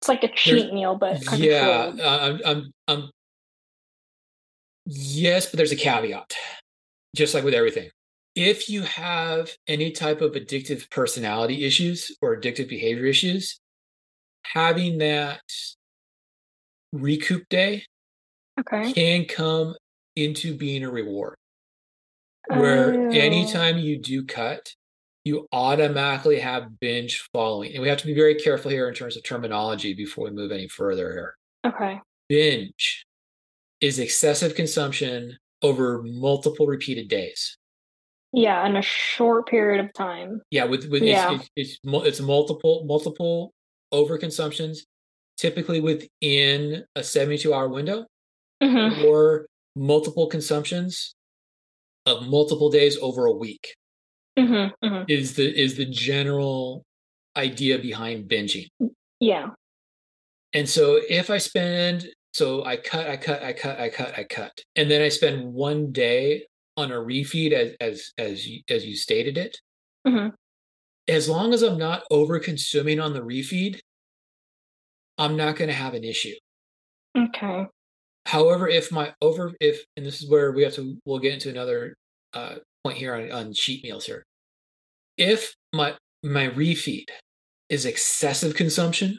It's 0.00 0.08
like 0.08 0.24
a 0.24 0.28
cheat 0.32 0.72
meal, 0.72 0.96
but 0.96 1.20
yeah 1.38 1.90
controlled. 1.90 2.00
I- 2.00 2.26
i'm 2.28 2.40
i'm 2.44 2.72
i'm 2.88 3.10
yes 4.86 5.46
but 5.50 5.56
there's 5.56 5.72
a 5.72 5.76
caveat 5.76 6.32
just 7.16 7.34
like 7.34 7.44
with 7.44 7.54
everything 7.54 7.90
if 8.36 8.68
you 8.68 8.82
have 8.82 9.50
any 9.66 9.90
type 9.90 10.20
of 10.20 10.32
addictive 10.32 10.88
personality 10.90 11.64
issues 11.64 12.14
or 12.20 12.36
addictive 12.38 12.68
behavior 12.68 13.06
issues, 13.06 13.58
having 14.44 14.98
that 14.98 15.40
recoup 16.92 17.48
day 17.48 17.82
Okay. 18.60 18.92
can 18.92 19.24
come 19.24 19.74
into 20.14 20.54
being 20.56 20.84
a 20.84 20.90
reward. 20.90 21.34
Where 22.48 22.94
Oh. 22.94 23.10
anytime 23.10 23.78
you 23.78 23.98
do 23.98 24.24
cut, 24.24 24.74
you 25.24 25.48
automatically 25.50 26.38
have 26.38 26.78
binge 26.78 27.26
following. 27.32 27.72
And 27.72 27.82
we 27.82 27.88
have 27.88 27.98
to 27.98 28.06
be 28.06 28.14
very 28.14 28.36
careful 28.36 28.70
here 28.70 28.88
in 28.88 28.94
terms 28.94 29.16
of 29.16 29.24
terminology 29.24 29.92
before 29.94 30.26
we 30.26 30.30
move 30.30 30.52
any 30.52 30.68
further 30.68 31.12
here. 31.12 31.36
Okay. 31.72 32.00
Binge 32.28 33.04
is 33.80 33.98
excessive 33.98 34.54
consumption 34.54 35.38
over 35.62 36.02
multiple 36.02 36.66
repeated 36.66 37.08
days. 37.08 37.58
Yeah, 38.32 38.66
in 38.66 38.76
a 38.76 38.82
short 38.82 39.48
period 39.48 39.84
of 39.84 39.92
time. 39.94 40.42
Yeah, 40.50 40.64
with 40.64 40.88
with 40.90 41.02
Yeah. 41.02 41.34
it's, 41.34 41.48
it's 41.56 41.78
it's 41.84 42.06
it's 42.06 42.20
multiple 42.20 42.84
multiple 42.86 43.52
overconsumptions, 43.92 44.78
typically 45.36 45.80
within 45.80 46.84
a 46.94 47.02
seventy-two 47.02 47.54
hour 47.54 47.68
window, 47.68 48.06
hmm 48.62 49.04
or 49.04 49.46
multiple 49.74 50.26
consumptions 50.26 51.14
of 52.06 52.26
multiple 52.26 52.70
days 52.70 52.96
over 52.98 53.26
a 53.26 53.32
week. 53.32 53.74
hmm 54.38 54.66
hmm 54.82 55.02
Is 55.08 55.34
the 55.36 55.46
is 55.48 55.76
the 55.76 55.86
general 55.86 56.84
idea 57.36 57.78
behind 57.78 58.28
binging. 58.28 58.68
Yeah. 59.20 59.50
And 60.52 60.68
so 60.68 61.00
if 61.08 61.30
I 61.30 61.38
spend 61.38 62.08
so 62.32 62.64
I 62.64 62.76
cut, 62.76 63.08
I 63.08 63.16
cut, 63.16 63.42
I 63.42 63.52
cut, 63.52 63.80
I 63.80 63.88
cut, 63.88 64.18
I 64.18 64.24
cut, 64.24 64.52
and 64.74 64.90
then 64.90 65.00
I 65.00 65.08
spend 65.08 65.52
one 65.54 65.90
day 65.92 66.46
on 66.76 66.92
a 66.92 66.96
refeed 66.96 67.52
as 67.52 67.72
as 67.80 68.12
as 68.18 68.46
you, 68.46 68.60
as 68.68 68.84
you 68.84 68.96
stated 68.96 69.38
it. 69.38 69.58
hmm 70.06 70.28
As 71.08 71.28
long 71.28 71.54
as 71.54 71.62
I'm 71.62 71.78
not 71.78 72.04
over 72.10 72.38
consuming 72.38 73.00
on 73.00 73.12
the 73.12 73.22
refeed, 73.22 73.80
I'm 75.18 75.36
not 75.36 75.56
going 75.56 75.68
to 75.68 75.74
have 75.74 75.94
an 75.94 76.04
issue. 76.04 76.34
Okay. 77.16 77.66
However, 78.26 78.68
if 78.68 78.90
my 78.92 79.14
over 79.20 79.54
if 79.60 79.84
and 79.96 80.04
this 80.04 80.22
is 80.22 80.28
where 80.28 80.52
we 80.52 80.62
have 80.64 80.74
to 80.74 80.96
we'll 81.04 81.18
get 81.18 81.34
into 81.34 81.48
another 81.48 81.96
uh, 82.34 82.56
point 82.84 82.98
here 82.98 83.14
on, 83.14 83.30
on 83.32 83.52
cheat 83.52 83.82
meals 83.84 84.04
here. 84.04 84.24
If 85.16 85.54
my 85.72 85.94
my 86.22 86.48
refeed 86.48 87.08
is 87.68 87.86
excessive 87.86 88.54
consumption 88.54 89.18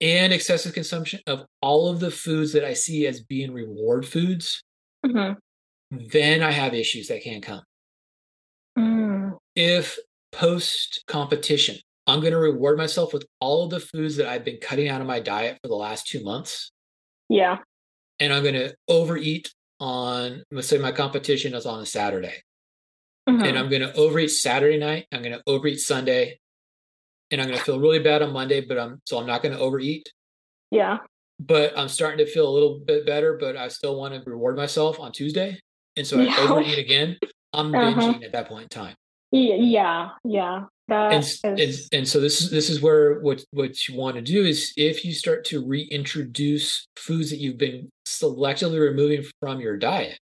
and 0.00 0.32
excessive 0.32 0.72
consumption 0.72 1.20
of 1.26 1.44
all 1.60 1.88
of 1.88 2.00
the 2.00 2.10
foods 2.10 2.52
that 2.52 2.64
I 2.64 2.74
see 2.74 3.06
as 3.06 3.20
being 3.20 3.52
reward 3.52 4.06
foods, 4.06 4.62
hmm 5.04 5.32
then 5.90 6.42
I 6.42 6.50
have 6.50 6.74
issues 6.74 7.08
that 7.08 7.22
can 7.22 7.40
come. 7.40 7.62
Mm. 8.76 9.38
If 9.54 9.98
post 10.32 11.04
competition, 11.06 11.76
I'm 12.06 12.20
going 12.20 12.32
to 12.32 12.38
reward 12.38 12.76
myself 12.78 13.12
with 13.12 13.24
all 13.38 13.64
of 13.64 13.70
the 13.70 13.78
foods 13.80 14.16
that 14.16 14.26
I've 14.26 14.44
been 14.44 14.58
cutting 14.60 14.88
out 14.88 15.00
of 15.00 15.06
my 15.06 15.20
diet 15.20 15.58
for 15.62 15.68
the 15.68 15.76
last 15.76 16.08
two 16.08 16.24
months, 16.24 16.72
Yeah. 17.28 17.58
and 18.18 18.32
I'm 18.32 18.42
going 18.42 18.54
to 18.54 18.74
overeat 18.88 19.54
on, 19.78 20.42
let's 20.50 20.68
say 20.68 20.78
my 20.78 20.90
competition 20.92 21.54
is 21.54 21.66
on 21.66 21.80
a 21.80 21.86
Saturday, 21.86 22.42
Mhm. 23.28 23.46
and 23.46 23.58
I'm 23.58 23.68
going 23.68 23.82
to 23.82 23.94
overeat 23.94 24.30
Saturday 24.30 24.78
night, 24.78 25.06
I'm 25.12 25.22
going 25.22 25.36
to 25.36 25.42
overeat 25.46 25.78
Sunday, 25.78 26.40
and 27.30 27.40
I'm 27.40 27.46
going 27.46 27.58
to 27.58 27.64
feel 27.64 27.78
really 27.78 28.00
bad 28.00 28.22
on 28.22 28.32
Monday, 28.32 28.62
but 28.62 28.78
I'm 28.78 29.00
so 29.04 29.18
I'm 29.18 29.26
not 29.26 29.42
going 29.42 29.54
to 29.54 29.60
overeat. 29.60 30.12
Yeah. 30.70 30.98
But 31.40 31.76
I'm 31.76 31.88
starting 31.88 32.24
to 32.24 32.30
feel 32.30 32.48
a 32.48 32.52
little 32.52 32.78
bit 32.78 33.06
better, 33.06 33.36
but 33.38 33.56
I 33.56 33.68
still 33.68 33.98
want 33.98 34.14
to 34.14 34.30
reward 34.30 34.56
myself 34.56 35.00
on 35.00 35.12
Tuesday, 35.12 35.58
and 35.96 36.06
so 36.06 36.20
I 36.20 36.36
overeat 36.48 36.78
again. 36.78 37.18
I'm 37.52 37.74
Uh-huh. 37.74 38.00
binging 38.00 38.24
at 38.24 38.32
that 38.32 38.48
point 38.48 38.64
in 38.64 38.68
time. 38.68 38.94
Yeah. 39.32 40.10
Yeah. 40.24 40.64
And, 40.88 41.24
is. 41.24 41.40
and 41.44 41.98
and 42.00 42.08
so 42.08 42.20
this 42.20 42.40
is 42.42 42.50
this 42.50 42.68
is 42.68 42.82
where 42.82 43.20
what 43.20 43.42
what 43.52 43.88
you 43.88 43.96
want 43.96 44.16
to 44.16 44.22
do 44.22 44.44
is 44.44 44.72
if 44.76 45.04
you 45.04 45.12
start 45.14 45.44
to 45.46 45.64
reintroduce 45.66 46.86
foods 46.96 47.30
that 47.30 47.38
you've 47.38 47.56
been 47.58 47.88
selectively 48.06 48.78
removing 48.78 49.24
from 49.40 49.60
your 49.60 49.78
diet 49.78 50.20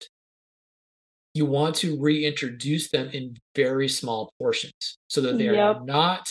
you 1.36 1.46
want 1.46 1.76
to 1.76 2.02
reintroduce 2.02 2.89
them 2.89 3.08
in 3.12 3.38
very 3.56 3.88
small 3.88 4.32
portions 4.39 4.98
so 5.10 5.22
that 5.22 5.38
they 5.38 5.48
are 5.48 5.54
Yep. 5.54 5.86
not 5.86 6.28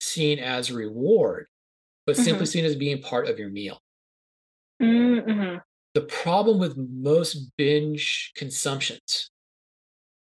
seen 0.00 0.40
as 0.40 0.72
reward 0.72 1.46
but 2.04 2.16
simply 2.16 2.46
Mhm. 2.46 2.48
seen 2.48 2.64
as 2.64 2.74
being 2.74 3.00
part 3.00 3.28
of 3.28 3.38
your 3.38 3.48
meal 3.50 3.78
Mm-hmm. 4.80 5.56
the 5.94 6.00
problem 6.02 6.58
with 6.58 6.76
most 6.76 7.50
binge 7.56 8.32
consumptions 8.36 9.30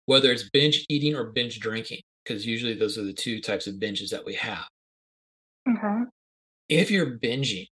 whether 0.06 0.30
it's 0.30 0.50
binge 0.50 0.84
eating 0.90 1.14
or 1.14 1.24
binge 1.32 1.60
drinking 1.60 2.00
because 2.24 2.46
usually 2.46 2.74
those 2.74 2.98
are 2.98 3.04
the 3.04 3.12
two 3.12 3.40
types 3.40 3.66
of 3.66 3.76
binges 3.76 4.10
that 4.10 4.24
we 4.24 4.34
have 4.34 4.66
Okay. 5.68 6.04
if 6.68 6.90
you're 6.90 7.18
binging, 7.18 7.66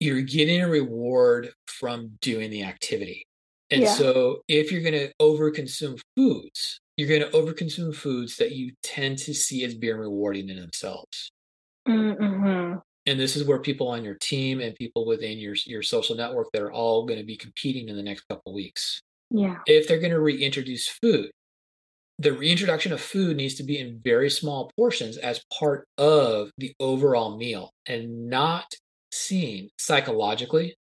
you're 0.00 0.22
getting 0.22 0.62
a 0.62 0.68
reward 0.68 1.50
from 1.66 2.16
doing 2.22 2.50
the 2.50 2.62
activity. 2.64 3.26
And 3.70 3.82
Yeah. 3.82 3.92
so 3.94 4.42
if 4.48 4.72
you're 4.72 4.80
going 4.82 4.94
to 4.94 5.12
overconsume 5.20 6.00
foods, 6.16 6.80
you're 6.96 7.08
going 7.08 7.20
to 7.22 7.36
overconsume 7.36 7.94
foods 7.94 8.36
that 8.36 8.52
you 8.52 8.72
tend 8.82 9.18
to 9.18 9.34
see 9.34 9.64
as 9.64 9.74
being 9.74 9.96
rewarding 9.96 10.48
in 10.48 10.56
themselves. 10.56 11.30
Mm-hmm. 11.86 12.78
And 13.06 13.20
this 13.20 13.36
is 13.36 13.44
where 13.44 13.58
people 13.58 13.88
on 13.88 14.04
your 14.04 14.14
team 14.14 14.60
and 14.60 14.74
people 14.74 15.06
within 15.06 15.38
your 15.38 15.54
your 15.66 15.82
social 15.82 16.16
network 16.16 16.48
that 16.52 16.62
are 16.62 16.72
all 16.72 17.04
going 17.04 17.18
to 17.20 17.26
be 17.26 17.36
competing 17.36 17.88
in 17.88 17.96
the 17.96 18.02
next 18.02 18.22
couple 18.28 18.52
of 18.52 18.54
weeks. 18.54 19.00
Yeah. 19.30 19.58
If 19.66 19.86
they're 19.88 19.98
going 20.00 20.12
to 20.12 20.20
reintroduce 20.20 20.88
food, 20.88 21.30
the 22.18 22.32
reintroduction 22.32 22.92
of 22.92 23.00
food 23.00 23.36
needs 23.36 23.54
to 23.56 23.64
be 23.64 23.78
in 23.78 24.00
very 24.02 24.30
small 24.30 24.70
portions 24.76 25.16
as 25.16 25.44
part 25.58 25.86
of 25.98 26.50
the 26.58 26.72
overall 26.80 27.36
meal 27.36 27.72
and 27.86 28.28
not 28.30 28.72
seen 29.12 29.68
psychologically, 29.78 30.76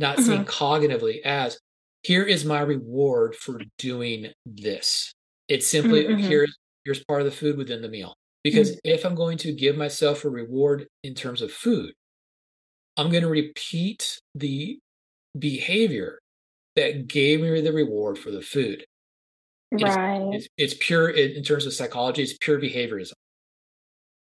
not 0.00 0.18
seen 0.18 0.44
cognitively 0.44 1.20
as 1.22 1.58
here 2.02 2.24
is 2.24 2.44
my 2.44 2.60
reward 2.60 3.34
for 3.34 3.60
doing 3.78 4.32
this. 4.44 5.12
It's 5.48 5.66
simply 5.66 6.04
Mhm. 6.04 6.20
here's 6.20 6.56
here's 6.84 7.02
part 7.04 7.22
of 7.22 7.24
the 7.24 7.30
food 7.32 7.56
within 7.56 7.80
the 7.80 7.88
meal. 7.88 8.14
Because 8.44 8.78
if 8.84 9.04
I'm 9.04 9.14
going 9.14 9.38
to 9.38 9.52
give 9.52 9.76
myself 9.76 10.24
a 10.24 10.28
reward 10.28 10.86
in 11.02 11.14
terms 11.14 11.40
of 11.42 11.50
food, 11.50 11.94
I'm 12.96 13.10
going 13.10 13.22
to 13.22 13.28
repeat 13.28 14.20
the 14.34 14.78
behavior 15.38 16.18
that 16.76 17.08
gave 17.08 17.40
me 17.40 17.60
the 17.60 17.72
reward 17.72 18.18
for 18.18 18.30
the 18.30 18.42
food. 18.42 18.84
Right. 19.72 20.30
It's 20.34 20.46
it's 20.56 20.74
pure 20.78 21.08
in 21.10 21.42
terms 21.42 21.66
of 21.66 21.72
psychology. 21.72 22.22
It's 22.22 22.36
pure 22.38 22.60
behaviorism. 22.60 23.12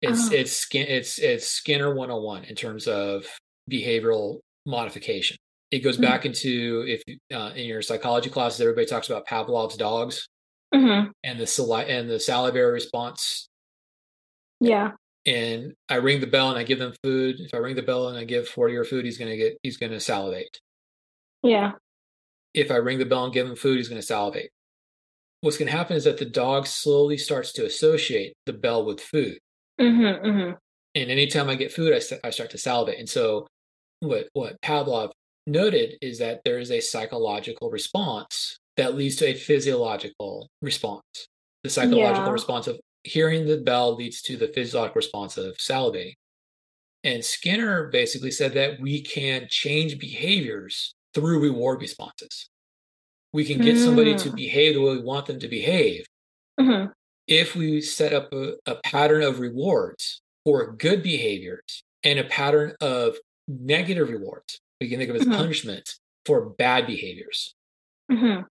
It's 0.01 0.29
Oh. 0.29 0.33
it's 0.35 0.51
skin 0.51 0.85
it's 0.87 1.17
it's 1.17 1.47
Skinner 1.47 1.93
101 1.95 2.43
in 2.45 2.55
terms 2.55 2.87
of 2.87 3.25
behavioral 3.71 4.39
modification. 4.67 5.37
It 5.71 5.79
goes 5.79 5.97
Mhm. 5.97 6.01
back 6.01 6.25
into 6.25 6.83
if 6.87 7.01
uh, 7.33 7.53
in 7.55 7.65
your 7.65 7.81
psychology 7.81 8.29
classes, 8.29 8.59
everybody 8.61 8.85
talks 8.85 9.09
about 9.09 9.25
Pavlov's 9.25 9.77
dogs 9.77 10.27
Mm-hmm. 10.75 11.11
and 11.23 11.39
the 11.39 11.47
sali- 11.47 11.89
and 11.89 12.09
the 12.09 12.19
salivary 12.19 12.71
response. 12.71 13.47
Yeah. 14.61 14.91
And 15.25 15.73
I 15.89 15.95
ring 15.95 16.21
the 16.21 16.27
bell 16.27 16.49
and 16.49 16.57
I 16.57 16.63
give 16.63 16.79
them 16.79 16.93
food. 17.03 17.41
If 17.41 17.53
I 17.53 17.57
ring 17.57 17.75
the 17.75 17.81
bell 17.83 18.07
and 18.07 18.17
I 18.17 18.23
give 18.23 18.47
Fortier 18.47 18.83
food, 18.85 19.03
he's 19.05 19.17
gonna 19.17 19.35
get 19.37 19.57
he's 19.63 19.77
gonna 19.77 19.99
salivate. 19.99 20.59
Yeah. 21.43 21.73
If 22.53 22.71
I 22.71 22.75
ring 22.75 22.99
the 22.99 23.05
bell 23.05 23.25
and 23.25 23.33
give 23.33 23.47
him 23.47 23.55
food, 23.55 23.77
he's 23.77 23.89
gonna 23.89 24.01
salivate. 24.01 24.51
What's 25.41 25.57
gonna 25.57 25.71
happen 25.71 25.97
is 25.97 26.05
that 26.05 26.17
the 26.17 26.25
dog 26.25 26.65
slowly 26.67 27.17
starts 27.17 27.51
to 27.53 27.65
associate 27.65 28.33
the 28.45 28.53
bell 28.53 28.85
with 28.85 29.01
food. 29.01 29.37
Mm-hmm. 29.79 30.25
Mm-hmm. 30.27 30.51
and 30.95 31.09
anytime 31.11 31.49
I 31.49 31.55
get 31.55 31.71
food, 31.71 31.91
I, 31.93 32.27
I 32.27 32.29
start 32.29 32.51
to 32.51 32.57
salivate. 32.59 32.99
And 32.99 33.09
so, 33.09 33.47
what 33.99 34.27
what 34.33 34.61
Pavlov 34.61 35.11
noted 35.47 35.95
is 36.01 36.19
that 36.19 36.41
there 36.45 36.59
is 36.59 36.69
a 36.71 36.79
psychological 36.81 37.71
response 37.71 38.57
that 38.77 38.95
leads 38.95 39.15
to 39.17 39.27
a 39.27 39.33
physiological 39.33 40.47
response. 40.61 41.03
The 41.63 41.69
psychological 41.69 42.25
Yeah. 42.27 42.31
response 42.31 42.67
of 42.67 42.79
hearing 43.03 43.45
the 43.47 43.57
bell 43.57 43.95
leads 43.95 44.21
to 44.23 44.37
the 44.37 44.47
physiological 44.49 44.99
response 44.99 45.37
of 45.37 45.57
salivating. 45.57 46.15
And 47.03 47.23
Skinner 47.25 47.87
basically 47.89 48.31
said 48.31 48.53
that 48.53 48.79
we 48.79 49.01
can 49.01 49.47
change 49.49 49.97
behaviors 49.97 50.93
through 51.13 51.39
reward 51.41 51.81
responses. 51.81 52.49
We 53.33 53.43
can 53.45 53.59
get 53.61 53.77
somebody 53.77 54.13
to 54.15 54.29
Mm. 54.29 54.35
behave 54.35 54.73
the 54.75 54.81
way 54.81 54.91
we 54.97 55.01
want 55.03 55.25
them 55.25 55.39
to 55.39 55.47
behave 55.47 56.05
Mm-hmm. 56.59 56.91
if 57.27 57.55
we 57.55 57.81
set 57.81 58.13
up 58.13 58.31
a, 58.33 58.55
a 58.65 58.75
pattern 58.83 59.23
of 59.23 59.39
rewards 59.39 60.21
for 60.45 60.73
good 60.73 61.01
behaviors 61.01 61.83
and 62.03 62.19
a 62.19 62.23
pattern 62.25 62.75
of 62.81 63.15
negative 63.47 64.09
rewards, 64.09 64.59
we 64.79 64.89
can 64.89 64.99
think 64.99 65.09
of 65.09 65.15
as 65.15 65.23
Mhm. 65.23 65.37
punishments 65.37 65.99
for 66.25 66.49
bad 66.51 66.85
behaviors. 66.85 67.55
Mm-hmm. 68.11 68.43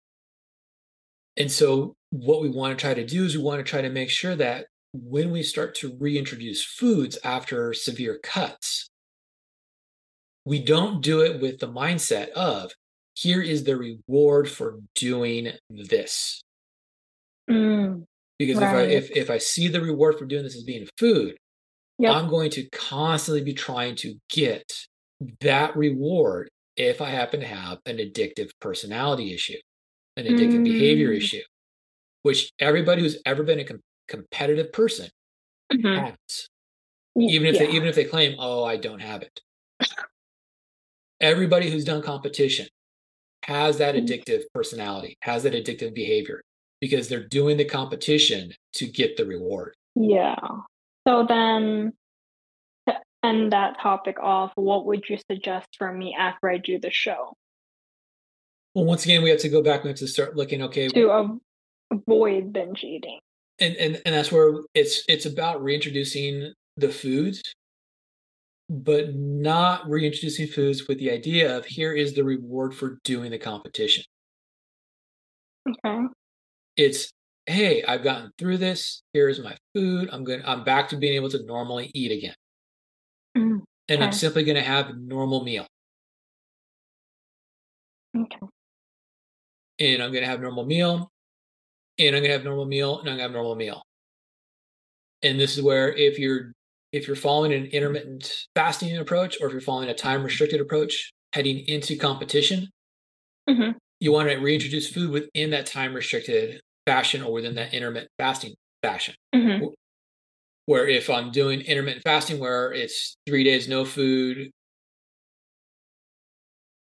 And 1.37 1.51
so, 1.53 1.97
what 2.11 2.41
we 2.41 2.49
want 2.49 2.79
to 2.79 2.83
try 2.83 2.95
to 2.95 3.05
do 3.05 3.25
is 3.25 3.37
we 3.37 3.43
want 3.43 3.65
to 3.65 3.71
try 3.71 3.83
to 3.83 3.91
make 3.91 4.11
sure 4.11 4.35
that 4.37 4.67
when 4.93 5.31
we 5.31 5.43
start 5.43 5.75
to 5.77 5.97
reintroduce 5.99 6.65
foods 6.65 7.19
after 7.23 7.75
severe 7.75 8.19
cuts, 8.23 8.89
we 10.45 10.63
don't 10.63 11.03
do 11.03 11.21
it 11.21 11.41
with 11.41 11.59
the 11.59 11.69
mindset 11.69 12.31
of 12.31 12.73
here 13.15 13.43
is 13.43 13.65
the 13.65 13.77
reward 13.77 14.49
for 14.49 14.79
doing 14.95 15.51
this. 15.69 16.41
Mm, 17.51 18.05
because 18.39 18.59
right. 18.59 18.91
if 18.91 19.11
I 19.11 19.17
if 19.17 19.17
if 19.17 19.31
I 19.31 19.39
see 19.39 19.69
the 19.69 19.81
reward 19.81 20.19
for 20.19 20.25
doing 20.25 20.45
this 20.45 20.57
as 20.57 20.63
being 20.65 20.87
food, 20.99 21.37
Yep. 21.99 22.15
I'm 22.15 22.29
going 22.29 22.51
to 22.51 22.69
constantly 22.71 23.43
be 23.43 23.55
trying 23.55 23.97
to 23.97 24.15
get 24.31 24.87
that 25.41 25.77
reward 25.77 26.49
if 26.77 27.03
I 27.03 27.11
happen 27.11 27.41
to 27.41 27.47
have 27.47 27.79
an 27.87 27.97
addictive 27.97 28.51
personality 28.61 29.35
issue, 29.35 29.59
an 30.17 30.27
addictive 30.27 30.63
behavior 30.63 31.11
Mm. 31.11 31.17
issue, 31.17 31.43
which 32.23 32.51
everybody 32.59 33.03
who's 33.03 33.21
ever 33.25 33.43
been 33.43 33.61
a 33.61 33.65
com- 33.65 33.83
competitive 34.09 34.73
person 34.73 35.09
Mhm. 35.73 36.11
has. 36.11 36.49
Even 37.19 37.47
if 37.49 37.59
they 37.59 37.69
even 37.71 37.89
if 37.89 37.95
they 37.95 38.05
claim, 38.05 38.37
"Oh, 38.39 38.65
I 38.65 38.77
don't 38.77 39.01
have 39.01 39.23
it." 39.23 39.41
Everybody 41.21 41.69
who's 41.71 41.85
done 41.85 42.03
competition 42.03 42.69
has 43.45 43.79
that 43.79 43.95
Mm. 43.95 44.07
addictive 44.07 44.45
personality, 44.55 45.17
has 45.23 45.43
that 45.43 45.53
addictive 45.53 45.95
behavior 45.95 46.43
because 46.81 47.09
they're 47.09 47.27
doing 47.27 47.57
the 47.57 47.65
competition 47.65 48.53
to 48.75 48.87
get 48.87 49.17
the 49.17 49.27
reward. 49.27 49.75
Yeah. 49.97 50.37
So 51.07 51.25
then, 51.27 51.93
to 52.87 53.01
end 53.25 53.53
that 53.53 53.81
topic 53.81 54.21
off, 54.21 54.53
what 54.55 54.87
would 54.87 55.09
you 55.09 55.19
suggest 55.31 55.69
for 55.77 55.93
me 55.93 56.15
after 56.15 56.49
I 56.49 56.59
do 56.59 56.79
the 56.79 56.91
show 56.91 57.35
Well, 58.75 58.85
once 58.85 59.05
again, 59.05 59.23
we 59.25 59.31
have 59.31 59.41
to 59.41 59.49
go 59.49 59.61
back. 59.63 59.83
We 59.83 59.89
have 59.89 59.99
to 59.99 60.07
start 60.07 60.37
looking. 60.37 60.63
Okay, 60.63 60.87
to 60.89 61.39
avoid 61.91 62.53
binge 62.53 62.85
eating? 62.85 63.21
and 63.61 63.77
and 63.77 64.03
and 64.05 64.15
that's 64.15 64.33
where 64.33 64.61
it's 64.75 65.03
it's 65.09 65.27
about 65.27 65.63
reintroducing 65.63 66.53
the 66.77 66.89
foods 66.89 67.43
but 68.71 69.15
not 69.15 69.89
reintroducing 69.89 70.47
foods 70.47 70.87
with 70.89 70.99
the 70.99 71.11
idea 71.11 71.57
of 71.57 71.65
here 71.65 71.95
is 71.95 72.13
the 72.13 72.23
reward 72.23 72.75
for 72.75 72.99
doing 73.03 73.31
the 73.31 73.39
competition. 73.39 74.05
Okay. 75.67 76.03
it's 76.77 77.11
hey 77.47 77.83
i've 77.85 78.03
gotten 78.03 78.31
through 78.39 78.59
this. 78.59 79.03
Here's 79.13 79.41
my 79.41 79.57
food. 79.75 80.09
I'm 80.13 80.25
going 80.25 80.43
i'm 80.47 80.65
back 80.65 80.89
to 80.91 80.97
being 80.97 81.15
able 81.15 81.31
to 81.31 81.45
normally 81.45 81.91
eat 81.95 82.13
again. 82.13 82.35
Mm, 83.37 83.61
and 83.89 84.05
i'm 84.05 84.13
simply 84.13 84.45
going 84.45 84.57
to 84.57 84.63
have 84.63 84.89
a 84.89 84.95
normal 84.95 85.45
meal. 85.45 85.67
Okay. 88.17 88.39
and 89.81 90.03
i'm 90.03 90.11
going 90.11 90.25
to 90.25 90.31
have 90.31 90.41
normal 90.41 90.65
meal 90.65 91.11
and 91.99 92.15
i'm 92.15 92.23
going 92.23 92.25
to 92.31 92.33
have 92.33 92.45
normal 92.45 92.65
meal 92.67 92.99
and 93.01 93.09
i'm 93.09 93.17
going 93.17 93.19
to 93.19 93.23
have 93.23 93.33
normal 93.33 93.55
meal 93.55 93.83
and 95.23 95.39
this 95.39 95.57
is 95.57 95.63
where 95.63 95.93
if 95.95 96.19
you're 96.19 96.53
if 96.93 97.07
you're 97.07 97.17
following 97.17 97.53
an 97.53 97.67
intermittent 97.67 98.47
fasting 98.55 98.97
approach 98.97 99.37
or 99.41 99.47
if 99.47 99.53
you're 99.53 99.61
following 99.61 99.89
a 99.89 99.95
time 99.95 100.23
restricted 100.23 100.61
approach 100.61 101.11
heading 101.33 101.59
into 101.67 101.97
competition 101.97 102.69
Mhm. 103.49 103.75
you 104.01 104.13
want 104.13 104.29
to 104.29 104.37
reintroduce 104.37 104.89
food 104.91 105.11
within 105.11 105.51
that 105.51 105.67
time 105.67 105.95
restricted 105.95 106.61
fashion 106.87 107.23
or 107.23 107.33
within 107.33 107.55
that 107.57 107.75
intermittent 107.75 108.11
fasting 108.19 108.55
fashion 108.83 109.15
Mhm. 109.35 109.75
where 110.67 110.87
if 110.89 111.11
i'm 111.11 111.31
doing 111.31 111.61
intermittent 111.63 112.03
fasting 112.05 112.39
where 112.39 112.73
it's 112.73 113.17
three 113.27 113.45
days 113.45 113.69
no 113.69 113.85
food 113.85 114.51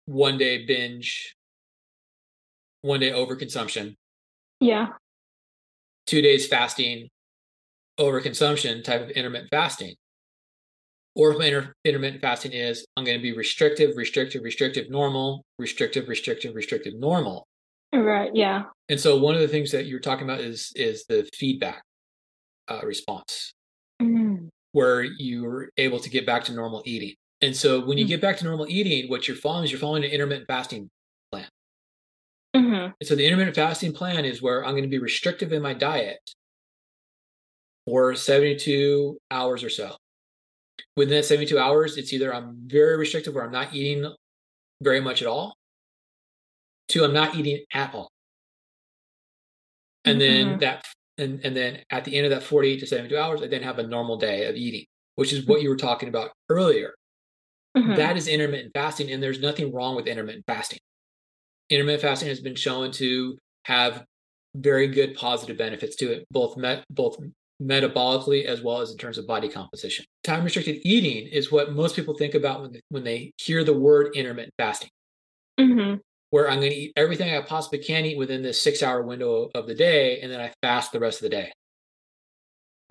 one 0.05 0.37
day 0.37 0.65
binge 0.65 1.33
one 2.81 2.99
day 2.99 3.11
overconsumption 3.11 3.95
Yeah. 4.59 4.87
Two 6.05 6.21
days 6.21 6.47
fasting 6.47 7.07
overconsumption 7.99 8.83
type 8.83 9.01
of 9.01 9.09
intermittent 9.11 9.49
fasting 9.51 9.95
or 11.15 11.31
if 11.31 11.37
my 11.37 11.45
inter- 11.45 11.73
intermittent 11.85 12.21
fasting 12.21 12.51
is 12.53 12.85
i'm 12.97 13.03
going 13.03 13.17
to 13.17 13.21
be 13.21 13.33
restrictive 13.35 13.95
restrictive 13.95 14.43
restrictive 14.43 14.89
normal 14.89 15.43
restrictive 15.59 16.07
restrictive 16.07 16.55
restrictive 16.55 16.93
normal 16.95 17.45
Right. 17.95 18.31
Yeah. 18.33 18.63
and 18.89 18.99
so 18.99 19.19
one 19.19 19.35
of 19.35 19.41
the 19.41 19.47
things 19.47 19.71
that 19.71 19.85
you're 19.85 19.99
talking 19.99 20.23
about 20.27 20.39
is 20.41 20.71
is 20.75 21.05
the 21.05 21.29
feedback 21.35 21.83
uh, 22.67 22.81
response 22.83 23.53
Mm, 24.01 24.49
where 24.71 25.03
you're 25.03 25.69
able 25.77 25.99
to 25.99 26.09
get 26.09 26.25
back 26.25 26.43
to 26.45 26.53
normal 26.53 26.81
eating 26.85 27.13
and 27.41 27.55
so 27.55 27.85
when 27.85 27.99
you 27.99 28.05
Mm. 28.05 28.09
get 28.09 28.21
back 28.21 28.37
to 28.37 28.45
normal 28.45 28.65
eating 28.67 29.07
what 29.09 29.27
you're 29.27 29.37
following 29.37 29.65
is 29.65 29.71
you're 29.71 29.79
following 29.79 30.03
an 30.03 30.09
intermittent 30.09 30.47
fasting 30.47 30.89
mhm. 32.55 32.93
and 32.99 33.07
so 33.07 33.15
the 33.15 33.25
intermittent 33.25 33.55
fasting 33.55 33.93
plan 33.93 34.25
is 34.25 34.41
where 34.41 34.63
i'm 34.65 34.71
going 34.73 34.83
to 34.83 34.89
be 34.89 34.99
restrictive 34.99 35.51
in 35.53 35.61
my 35.61 35.73
diet 35.73 36.19
for 37.85 38.15
72 38.15 39.17
hours 39.31 39.63
or 39.63 39.69
so 39.69 39.95
within 40.95 41.15
that 41.17 41.25
72 41.25 41.57
hours 41.59 41.97
it's 41.97 42.13
either 42.13 42.33
i'm 42.33 42.55
very 42.67 42.97
restrictive 42.97 43.35
or 43.35 43.43
i'm 43.43 43.51
not 43.51 43.73
eating 43.73 44.11
very 44.81 45.01
much 45.01 45.21
at 45.21 45.27
all 45.27 45.55
to 46.89 47.03
i'm 47.03 47.13
not 47.13 47.35
eating 47.35 47.63
at 47.73 47.93
all 47.93 48.09
and 50.05 50.19
then 50.19 50.47
Mhm. 50.55 50.59
that 50.61 50.85
and, 51.17 51.41
and 51.45 51.55
then 51.55 51.83
at 51.91 52.05
the 52.05 52.15
end 52.15 52.25
of 52.25 52.31
that 52.31 52.41
48 52.43 52.79
to 52.79 52.87
72 52.87 53.17
hours 53.17 53.41
i 53.41 53.47
then 53.47 53.63
have 53.63 53.79
a 53.79 53.83
normal 53.87 54.17
day 54.17 54.45
of 54.47 54.55
eating 54.55 54.85
which 55.15 55.31
is 55.33 55.45
what 55.45 55.61
you 55.61 55.69
were 55.69 55.77
talking 55.77 56.09
about 56.09 56.31
earlier 56.49 56.93
Mhm. 57.77 57.95
that 57.95 58.17
is 58.17 58.27
intermittent 58.27 58.71
fasting 58.73 59.11
and 59.11 59.21
there's 59.21 59.39
nothing 59.39 59.71
wrong 59.73 59.95
with 59.95 60.07
intermittent 60.07 60.45
fasting 60.47 60.79
intermittent 61.69 62.01
fasting 62.01 62.27
has 62.29 62.39
been 62.39 62.55
shown 62.55 62.91
to 62.91 63.37
have 63.65 64.03
very 64.55 64.87
good 64.87 65.15
positive 65.15 65.57
benefits 65.57 65.95
to 65.95 66.11
it 66.11 66.25
both 66.29 66.57
met 66.57 66.83
both 66.89 67.17
metabolically 67.61 68.45
as 68.45 68.61
well 68.61 68.81
as 68.81 68.91
in 68.91 68.97
terms 68.97 69.17
of 69.17 69.25
body 69.25 69.47
composition 69.49 70.05
time 70.23 70.43
restricted 70.43 70.79
eating 70.83 71.27
is 71.27 71.51
what 71.51 71.73
most 71.73 71.95
people 71.95 72.13
think 72.15 72.33
about 72.35 72.61
when 72.61 72.71
they, 72.73 72.81
when 72.89 73.03
they 73.03 73.31
hear 73.37 73.63
the 73.63 73.73
word 73.73 74.15
intermittent 74.15 74.53
fasting 74.57 74.89
Mhm. 75.59 75.99
where 76.31 76.49
i'm 76.49 76.59
going 76.59 76.71
to 76.71 76.77
eat 76.77 76.93
everything 76.95 77.33
i 77.33 77.41
possibly 77.41 77.79
can 77.79 78.05
eat 78.05 78.17
within 78.17 78.41
this 78.43 78.61
six 78.61 78.83
hour 78.83 79.01
window 79.01 79.49
of 79.55 79.65
the 79.67 79.75
day 79.75 80.19
and 80.21 80.31
then 80.31 80.41
i 80.41 80.51
fast 80.61 80.91
the 80.91 80.99
rest 80.99 81.19
of 81.19 81.23
the 81.29 81.35
day 81.35 81.51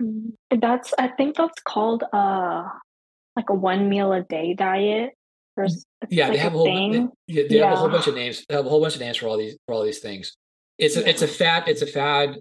Mm, 0.01 0.33
That's 0.59 0.93
I 0.97 1.07
think 1.09 1.35
that's 1.37 1.61
called 1.61 2.03
uh 2.11 2.63
like 3.35 3.49
a 3.49 3.53
one 3.53 3.89
meal 3.89 4.11
a 4.11 4.21
day 4.23 4.53
diet. 4.53 5.11
Yeah 6.09 6.25
like 6.25 6.33
they 6.33 6.39
have 6.39 6.53
a 6.53 6.57
whole 6.57 6.65
thing. 6.65 7.09
they, 7.27 7.47
they 7.47 7.57
have 7.57 7.73
a 7.73 7.75
whole 7.75 7.89
bunch 7.89 8.07
of 8.07 8.15
names 8.15 8.43
they 8.49 8.55
have 8.55 8.65
a 8.65 8.69
whole 8.69 8.81
bunch 8.81 8.95
of 8.95 9.01
names 9.01 9.17
for 9.17 9.27
all 9.27 9.37
these 9.37 9.55
for 9.65 9.73
all 9.75 9.83
these 9.83 9.99
things 9.99 10.35
it's 10.77 10.97
a, 10.97 11.01
Yeah. 11.01 11.09
it's 11.09 11.21
a 11.21 11.27
fad 11.27 11.67
it's 11.67 11.81
a 11.81 11.87
fad 11.87 12.37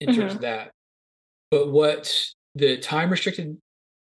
in 0.00 0.14
terms 0.14 0.32
Mhm. 0.32 0.36
of 0.36 0.40
that 0.42 0.70
but 1.50 1.70
what 1.70 2.12
the 2.54 2.76
time 2.78 3.10
restricted 3.10 3.56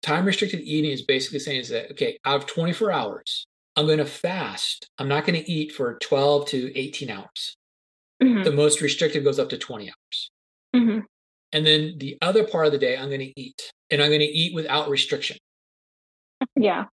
time 0.03 0.25
restricted 0.25 0.61
eating 0.61 0.91
is 0.91 1.03
basically 1.03 1.39
saying 1.39 1.61
is 1.61 1.69
that 1.71 1.91
okay 1.93 2.19
out 2.25 2.37
of 2.37 2.47
24 2.47 2.91
hours 2.93 3.47
i'm 3.77 3.87
going 3.87 3.99
to 3.99 4.05
fast 4.05 4.89
i'm 4.99 5.09
not 5.09 5.25
going 5.25 5.43
to 5.43 5.51
eat 5.51 5.73
for 5.73 5.99
12 5.99 6.47
to 6.49 6.79
18 6.79 7.11
hours 7.11 7.57
Mhm. 8.23 8.45
the 8.45 8.53
most 8.53 8.81
restrictive 8.81 9.25
goes 9.25 9.39
up 9.39 9.49
to 9.51 9.59
20 9.59 9.89
hours 9.91 10.31
Mhm. 10.77 11.03
and 11.53 11.67
then 11.67 11.95
the 11.99 12.19
other 12.21 12.47
part 12.47 12.67
of 12.67 12.73
the 12.73 12.79
day 12.79 12.97
i'm 12.97 13.09
going 13.09 13.21
to 13.21 13.41
eat 13.41 13.73
and 13.91 14.03
i'm 14.03 14.09
going 14.11 14.21
to 14.21 14.27
eat 14.27 14.55
without 14.55 14.89
restriction 14.91 15.37
Yeah. 16.57 16.87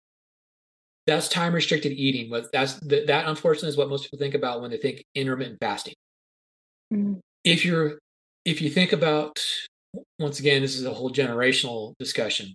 That's 1.06 1.28
time 1.28 1.52
restricted 1.52 1.92
eating 1.92 2.30
that's 2.52 2.74
that, 2.80 3.06
that 3.06 3.28
unfortunately 3.28 3.68
is 3.68 3.76
what 3.76 3.88
most 3.88 4.04
people 4.04 4.18
think 4.18 4.34
about 4.34 4.60
when 4.60 4.70
they 4.70 4.76
think 4.76 5.04
intermittent 5.14 5.58
fasting. 5.60 5.94
Mm, 6.92 7.20
if 7.44 7.64
you're 7.64 7.98
if 8.44 8.60
you 8.60 8.70
think 8.70 8.92
about 8.92 9.38
once 10.18 10.40
again 10.40 10.62
this 10.62 10.76
is 10.76 10.84
a 10.84 10.92
whole 10.92 11.10
generational 11.10 11.94
discussion. 11.98 12.54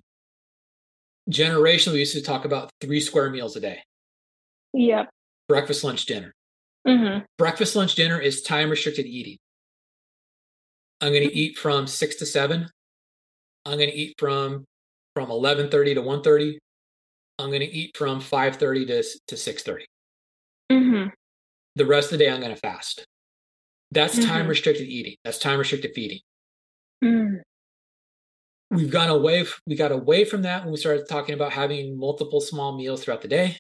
Generationally 1.30 1.94
we 1.94 2.00
used 2.00 2.14
to 2.16 2.22
talk 2.22 2.46
about 2.46 2.70
three 2.82 3.00
square 3.00 3.30
meals 3.30 3.56
a 3.56 3.62
day. 3.62 3.80
Yep. 4.74 5.10
breakfast 5.48 5.84
lunch 5.84 6.06
dinner. 6.06 6.34
Mhm. 6.88 7.26
breakfast 7.38 7.76
lunch 7.76 7.96
dinner 7.96 8.20
is 8.20 8.42
time 8.42 8.70
restricted 8.70 9.06
eating. 9.06 9.38
I'm 11.02 11.12
going 11.12 11.28
to 11.28 11.36
eat 11.36 11.58
from 11.58 11.88
6 11.88 12.16
to 12.18 12.26
7 12.26 12.68
i'm 13.66 13.78
going 13.78 13.90
to 13.90 13.96
eat 13.96 14.16
from 14.18 14.66
from 15.16 15.30
11:30 15.30 15.96
to 15.96 16.02
1:30 16.02 16.58
i'm 17.42 17.50
going 17.50 17.62
to 17.62 17.66
eat 17.66 17.96
from 17.98 18.20
5:30 18.20 18.86
to 18.88 19.04
to 19.28 19.36
6:30 19.38 19.86
Mhm. 20.72 21.12
the 21.76 21.86
rest 21.86 22.12
of 22.12 22.18
the 22.20 22.26
day 22.26 22.32
i'm 22.32 22.40
going 22.42 22.54
to 22.54 22.60
fast 22.60 23.06
that's 23.92 24.18
time 24.20 24.46
Mhm. 24.46 24.50
restricted 24.50 24.88
eating 24.88 25.16
that's 25.24 25.40
time 25.40 25.60
restricted 25.60 25.92
feeding 25.94 26.20
Mm, 27.04 27.42
we've 28.70 28.92
gone 28.92 29.10
away 29.10 29.46
we 29.68 29.76
got 29.76 29.92
away 29.92 30.24
from 30.24 30.44
that 30.44 30.64
when 30.64 30.72
we 30.72 30.78
started 30.78 31.08
talking 31.10 31.34
about 31.36 31.52
having 31.52 31.98
multiple 31.98 32.40
small 32.42 32.78
meals 32.78 33.04
throughout 33.04 33.22
the 33.22 33.28
day 33.28 33.58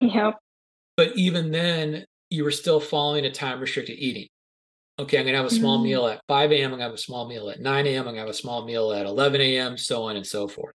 Yep. 0.00 0.38
but 0.96 1.16
even 1.16 1.50
then 1.50 2.04
you 2.30 2.44
were 2.44 2.50
still 2.50 2.80
following 2.80 3.24
a 3.26 3.30
time 3.30 3.60
restricted 3.60 3.98
eating 3.98 4.26
okay 4.98 5.18
i'm 5.18 5.24
going 5.24 5.32
to 5.34 5.38
have 5.38 5.46
a 5.46 5.50
small 5.50 5.78
Mm. 5.78 5.84
meal 5.84 6.06
at 6.06 6.20
5 6.28 6.50
a.m 6.50 6.64
i'm 6.64 6.70
going 6.70 6.78
to 6.80 6.84
have 6.84 6.94
a 6.94 6.98
small 6.98 7.28
meal 7.28 7.50
at 7.50 7.60
9 7.60 7.86
a.m 7.86 8.00
i'm 8.00 8.04
going 8.04 8.16
to 8.16 8.20
have 8.20 8.28
a 8.28 8.34
small 8.34 8.64
meal 8.64 8.90
at 8.92 9.06
11 9.06 9.40
a.m 9.40 9.76
so 9.76 10.04
on 10.04 10.16
and 10.16 10.26
so 10.26 10.48
forth 10.48 10.74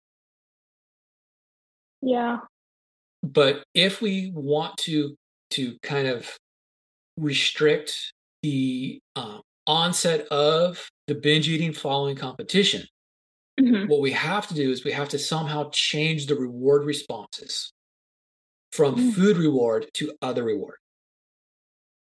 Yeah. 2.05 2.39
but 3.23 3.63
if 3.73 4.01
we 4.01 4.31
want 4.35 4.77
to 4.79 5.15
to 5.51 5.77
kind 5.83 6.07
of 6.07 6.29
restrict 7.17 8.13
the 8.43 8.99
um, 9.15 9.41
onset 9.67 10.27
of 10.27 10.89
the 11.07 11.15
binge 11.15 11.49
eating 11.49 11.73
following 11.73 12.15
competition 12.15 12.83
Mhm. 13.59 13.87
what 13.89 14.01
we 14.01 14.11
have 14.11 14.47
to 14.47 14.53
do 14.55 14.71
is 14.71 14.83
we 14.83 14.91
have 14.93 15.09
to 15.09 15.19
somehow 15.19 15.69
change 15.71 16.27
the 16.27 16.35
reward 16.35 16.85
responses 16.85 17.71
from 18.71 18.95
Mm. 18.95 19.13
food 19.13 19.37
reward 19.37 19.87
to 19.95 20.13
other 20.21 20.43
reward. 20.43 20.77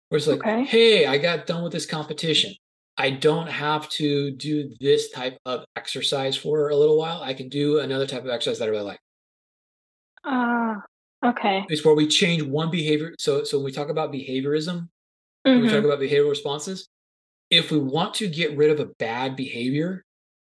Where 0.09 0.19
it's 0.19 0.27
like, 0.27 0.41
Okay. 0.41 0.65
hey, 0.65 1.07
I 1.07 1.19
got 1.19 1.47
done 1.47 1.63
with 1.65 1.73
this 1.73 1.87
competition. 1.87 2.55
I 2.97 3.11
don't 3.11 3.49
have 3.49 3.89
to 3.91 4.31
do 4.33 4.75
this 4.81 5.11
type 5.11 5.39
of 5.45 5.65
exercise 5.77 6.37
for 6.37 6.69
a 6.71 6.77
little 6.77 6.99
while. 6.99 7.23
I 7.23 7.35
can 7.35 7.49
do 7.49 7.79
another 7.81 8.07
type 8.07 8.25
of 8.25 8.31
exercise 8.31 8.59
that 8.59 8.67
I 8.67 8.71
really 8.71 8.85
like. 8.85 9.01
Ah, 10.25 10.83
okay. 11.25 11.65
It's 11.69 11.85
where 11.85 11.95
we 11.95 12.07
change 12.07 12.43
one 12.43 12.71
behavior. 12.71 13.15
So, 13.19 13.45
so 13.45 13.61
we 13.61 13.73
talk 13.73 13.89
about 13.89 14.13
behaviorism, 14.13 14.89
when 15.53 15.63
we 15.63 15.69
talk 15.69 15.83
Mhm, 15.83 15.85
about 15.85 16.01
behavioral 16.01 16.31
responses, 16.31 16.89
if 17.51 17.71
we 17.73 17.79
want 17.79 18.15
to 18.15 18.29
get 18.29 18.57
rid 18.57 18.71
of 18.71 18.81
a 18.81 18.93
bad 18.99 19.37
behavior, 19.37 20.05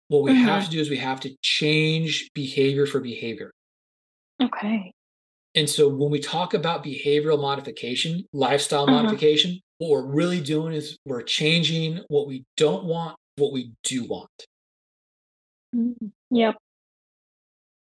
what 0.10 0.24
we 0.24 0.34
have 0.34 0.64
Mhm. 0.64 0.66
to 0.66 0.72
do 0.72 0.80
is 0.82 0.90
we 0.90 0.98
have 0.98 1.22
to 1.22 1.36
change 1.44 2.30
behavior 2.36 2.88
for 2.88 3.00
behavior. 3.02 3.52
Okay. 4.42 4.94
And 5.56 5.70
so 5.70 5.90
when 5.90 6.12
we 6.12 6.20
talk 6.20 6.54
about 6.54 6.84
behavioral 6.84 7.40
modification, 7.42 8.26
lifestyle 8.34 8.88
Mhm. 8.88 8.90
modification, 8.90 9.60
what 9.80 9.90
we're 9.92 10.06
really 10.06 10.42
doing 10.42 10.74
is 10.74 10.98
we're 11.06 11.24
changing 11.24 12.04
what 12.08 12.28
we 12.28 12.46
don't 12.58 12.86
want, 12.86 13.18
what 13.36 13.52
we 13.52 13.74
do 13.84 14.06
want. 14.06 14.30
Mm, 15.76 16.12
Yep. 16.30 16.56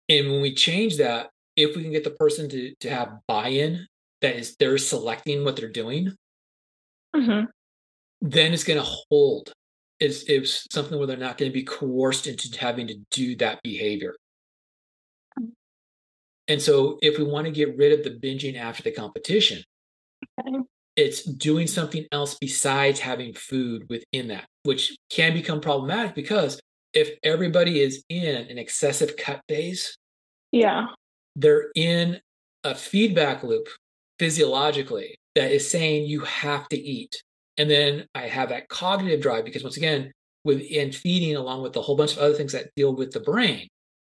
And 0.09 0.31
when 0.31 0.41
we 0.41 0.55
change 0.55 0.97
that, 0.99 1.31
if 1.59 1.77
we 1.77 1.83
can 1.83 1.91
get 1.91 2.05
the 2.05 2.11
person 2.11 2.49
to, 2.49 2.73
to 2.81 2.89
have 2.89 3.19
buy-in, 3.27 3.85
that 4.21 4.37
is 4.37 4.55
they're 4.57 4.79
selecting 4.79 5.45
what 5.45 5.57
they're 5.57 5.69
doing, 5.69 6.13
hmm 7.15 7.43
then 8.21 8.53
it's 8.53 8.65
going 8.65 8.79
to 8.79 8.91
hold. 9.11 9.53
It's, 10.01 10.25
it's 10.25 10.67
something 10.73 10.99
where 10.99 11.07
they're 11.07 11.17
not 11.17 11.39
going 11.39 11.53
to 11.53 11.55
be 11.55 11.63
coerced 11.63 12.27
into 12.27 12.59
having 12.59 12.89
to 12.89 12.97
do 13.13 13.37
that 13.37 13.61
behavior. 13.63 14.17
And 16.49 16.61
so 16.61 16.99
if 17.01 17.17
we 17.17 17.23
want 17.23 17.47
to 17.47 17.53
get 17.53 17.77
rid 17.77 17.93
of 17.93 18.03
the 18.03 18.11
binging 18.19 18.57
after 18.57 18.83
the 18.83 18.91
competition, 18.91 19.63
Okay. 20.41 20.59
it's 20.97 21.23
doing 21.23 21.69
something 21.69 22.07
else 22.11 22.37
besides 22.41 22.99
having 22.99 23.35
food 23.35 23.87
within 23.89 24.29
that, 24.29 24.47
which 24.65 24.97
can 25.11 25.33
become 25.33 25.61
problematic 25.61 26.17
because 26.17 26.61
if 26.93 27.11
everybody 27.23 27.81
is 27.81 28.03
in 28.09 28.35
an 28.35 28.59
excessive 28.59 29.17
cut 29.17 29.41
phase, 29.49 29.97
Yeah. 30.51 30.87
They're 31.37 31.71
in 31.75 32.21
a 32.65 32.75
feedback 32.75 33.43
loop 33.43 33.69
physiologically 34.19 35.15
that 35.35 35.51
is 35.53 35.71
saying 35.71 36.07
you 36.07 36.21
have 36.21 36.69
to 36.69 36.77
eat. 36.77 37.23
And 37.57 37.71
then 37.71 38.07
I 38.15 38.23
have 38.29 38.49
that 38.51 38.69
cognitive 38.69 39.21
drive 39.21 39.45
because 39.45 39.63
once 39.63 39.77
again, 39.77 40.13
within 40.45 40.93
feeding, 40.93 41.37
along 41.37 41.63
with 41.63 41.77
a 41.77 41.83
whole 41.83 41.97
bunch 41.97 42.13
of 42.13 42.19
other 42.19 42.35
things 42.35 42.53
that 42.53 42.71
deal 42.77 42.95
with 42.95 43.13
the 43.13 43.21
brain, 43.21 43.69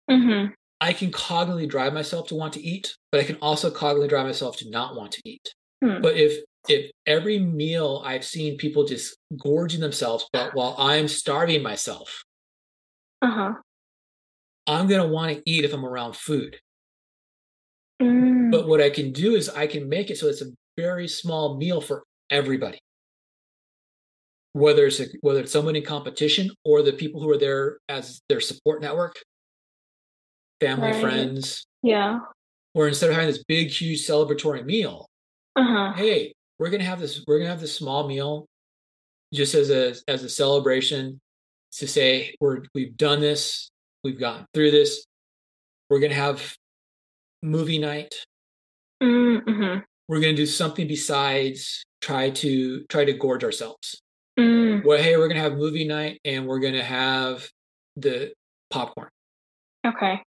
hmm 0.10 0.48
I 0.82 0.94
can 0.94 1.12
cognitively 1.12 1.68
drive 1.70 1.94
myself 1.94 2.28
to 2.28 2.36
want 2.36 2.54
to 2.54 2.62
eat, 2.62 2.96
but 3.12 3.20
I 3.20 3.26
can 3.26 3.36
also 3.42 3.70
cognitively 3.70 4.08
drive 4.08 4.26
myself 4.26 4.56
to 4.58 4.70
not 4.70 4.96
want 4.96 5.12
to 5.14 5.22
eat. 5.26 5.54
Hmm. 5.84 6.02
But 6.02 6.16
if 6.16 6.44
if 6.68 6.92
every 7.06 7.40
meal 7.40 8.02
I've 8.06 8.24
seen 8.26 8.58
people 8.58 8.86
just 8.86 9.18
gorging 9.38 9.82
themselves, 9.82 10.28
but 10.32 10.54
while 10.56 10.76
I'm 10.78 11.08
starving 11.08 11.64
myself, 11.64 12.24
Uh 13.22 13.32
huh. 13.32 13.54
I'm 14.68 14.88
gonna 14.88 15.08
want 15.08 15.36
to 15.36 15.44
eat 15.46 15.66
if 15.66 15.74
I'm 15.74 15.86
around 15.86 16.16
food. 16.16 16.60
Mm, 18.02 18.52
But 18.52 18.68
what 18.68 18.82
I 18.82 18.90
can 18.90 19.12
do 19.12 19.36
is 19.36 19.50
I 19.50 19.68
can 19.68 19.90
make 19.90 20.10
it 20.10 20.18
so 20.18 20.28
it's 20.28 20.42
a 20.42 20.52
very 20.78 21.08
small 21.08 21.58
meal 21.58 21.82
for 21.82 22.04
everybody. 22.30 22.80
Whether 24.54 24.88
it's 24.88 25.00
a, 25.00 25.06
whether 25.22 25.42
it's 25.42 25.52
someone 25.52 25.76
in 25.76 25.84
competition 25.84 26.50
or 26.66 26.82
the 26.82 26.94
people 26.94 27.22
who 27.22 27.30
are 27.30 27.38
there 27.38 27.78
as 27.88 28.22
their 28.30 28.40
support 28.40 28.82
network, 28.82 29.16
family, 30.60 30.92
Right. 30.92 31.02
friends, 31.02 31.66
yeah. 31.84 32.20
or 32.74 32.88
instead 32.88 33.10
of 33.10 33.16
having 33.16 33.30
this 33.32 33.44
big, 33.48 33.70
huge 33.70 34.06
celebratory 34.08 34.66
meal, 34.66 35.08
Uh 35.56 35.64
huh. 35.64 35.94
hey, 35.94 36.34
we're 36.58 36.70
gonna 36.72 36.84
have 36.84 37.00
this, 37.00 37.24
we're 37.28 37.38
gonna 37.40 37.50
have 37.52 37.62
this 37.62 37.76
small 37.76 38.08
meal 38.08 38.48
just 39.34 39.54
as 39.54 39.70
a 39.70 39.94
as 40.08 40.24
a 40.24 40.30
celebration 40.30 41.20
to 41.74 41.88
say 41.88 42.34
we're 42.40 42.64
we've 42.74 42.98
done 42.98 43.20
this, 43.22 43.70
we've 44.04 44.20
gotten 44.20 44.46
through 44.56 44.72
this. 44.72 45.06
We're 45.90 46.00
gonna 46.00 46.16
have 46.16 46.56
movie 47.42 47.80
night. 47.80 48.14
Mm-hmm. 49.02 49.80
We're 50.08 50.20
gonna 50.20 50.34
do 50.36 50.46
something 50.46 50.88
besides 50.88 51.84
try 52.02 52.30
to 52.32 52.84
try 52.90 53.06
to 53.06 53.14
gorge 53.14 53.44
ourselves. 53.44 54.02
Mm, 54.40 54.84
Well, 54.86 55.02
hey, 55.02 55.18
we're 55.18 55.28
gonna 55.28 55.40
have 55.42 55.54
movie 55.58 55.86
night 55.88 56.20
and 56.26 56.48
we're 56.48 56.60
gonna 56.60 56.84
have 56.84 57.48
the 57.96 58.34
popcorn. 58.70 59.10
okay. 59.86 60.22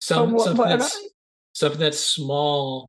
Some 0.00 0.32
what- 0.32 0.44
something 0.44 0.66
that's 0.68 1.08
something 1.54 1.80
that's 1.80 1.98
small, 2.00 2.88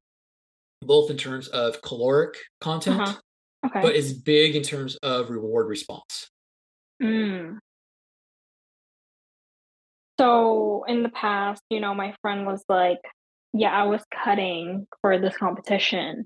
both 0.82 1.10
in 1.10 1.18
terms 1.18 1.48
of 1.50 1.82
caloric 1.82 2.36
content, 2.62 3.02
Uh-huh. 3.02 3.20
Okay. 3.66 3.82
but 3.82 3.96
is 3.96 4.14
big 4.14 4.56
in 4.56 4.64
terms 4.64 4.96
of 4.98 5.30
reward 5.30 5.68
response. 5.68 6.30
Mm. 7.02 7.58
So 10.20 10.84
in 10.88 11.04
the 11.04 11.10
past, 11.10 11.62
you 11.70 11.80
know, 11.80 11.94
my 11.94 12.14
friend 12.22 12.46
was 12.46 12.64
like, 12.70 13.00
yeah, 13.54 13.72
I 13.72 13.84
was 13.84 14.02
cutting 14.24 14.88
for 15.02 15.18
this 15.20 15.36
competition. 15.38 16.26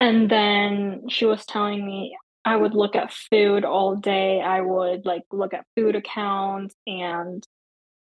And 0.00 0.30
then 0.30 1.08
she 1.08 1.26
was 1.26 1.44
telling 1.44 1.84
me 1.84 2.16
I 2.44 2.56
would 2.56 2.74
look 2.74 2.96
at 2.96 3.12
food 3.12 3.64
all 3.64 3.96
day. 3.96 4.40
I 4.40 4.60
would 4.62 5.04
like 5.04 5.22
look 5.30 5.52
at 5.52 5.66
food 5.76 5.94
accounts 5.94 6.74
and 6.86 7.44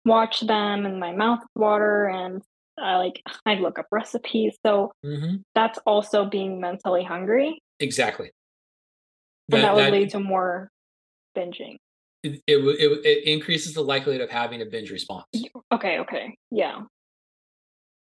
watch 0.05 0.41
them 0.41 0.85
and 0.85 0.99
my 0.99 1.11
mouth 1.11 1.41
water 1.55 2.05
and 2.05 2.41
I 2.77 2.95
like 2.95 3.21
I'd 3.45 3.59
look 3.59 3.77
up 3.79 3.87
recipes. 3.91 4.57
So 4.65 4.91
hmm 5.03 5.35
that's 5.53 5.77
also 5.85 6.25
being 6.25 6.59
mentally 6.61 7.03
hungry. 7.03 7.61
Exactly. 7.79 8.31
And 9.51 9.63
that, 9.63 9.75
would 9.75 9.85
that- 9.85 9.91
lead 9.91 10.09
to 10.11 10.19
more 10.19 10.69
binging. 11.37 11.77
It, 12.23 12.41
it, 12.47 12.57
it, 12.57 13.05
it 13.05 13.27
increases 13.27 13.73
the 13.73 13.81
likelihood 13.83 14.21
of 14.21 14.29
having 14.29 14.61
a 14.61 14.65
binge 14.65 14.89
response. 14.91 15.25
Okay, 15.71 15.99
okay. 15.99 16.37
Yeah. 16.51 16.81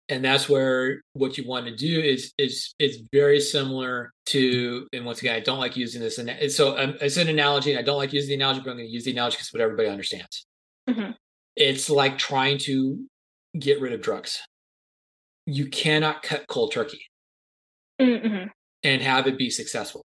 and 0.09 0.25
that's 0.25 0.49
where 0.49 1.03
what 1.15 1.37
you 1.37 1.45
want 1.49 1.67
to 1.67 1.75
do 1.75 2.01
is 2.01 2.33
is 2.39 2.75
is 2.79 3.03
very 3.13 3.41
similar 3.41 4.13
to 4.27 4.87
and 4.93 5.05
once 5.05 5.19
again 5.19 5.35
i 5.35 5.41
don't 5.41 5.59
like 5.59 5.77
using 5.77 6.01
this 6.01 6.19
and 6.19 6.31
so 6.53 6.79
um, 6.79 6.95
it's 7.01 7.17
an 7.17 7.29
analogy 7.29 7.73
and 7.73 7.79
i 7.81 7.83
don't 7.83 7.97
like 7.97 8.13
using 8.13 8.29
the 8.29 8.35
analogy 8.45 8.61
but 8.61 8.71
i'm 8.71 8.77
going 8.77 8.87
to 8.87 8.93
use 8.93 9.05
the 9.05 9.11
analogy 9.11 9.35
because 9.37 9.53
what 9.53 9.61
everybody 9.61 9.89
understands 9.89 10.47
Mhm. 10.89 11.15
it's 11.57 11.91
like 11.91 12.17
trying 12.19 12.59
to 12.59 13.05
get 13.59 13.81
rid 13.81 13.93
of 13.93 14.01
drugs 14.01 14.41
you 15.47 15.67
cannot 15.69 16.23
cut 16.23 16.47
cold 16.47 16.71
turkey 16.73 17.03
Mm-hmm. 18.01 18.47
and 18.85 19.03
have 19.03 19.27
it 19.27 19.37
be 19.37 19.51
successful 19.51 20.05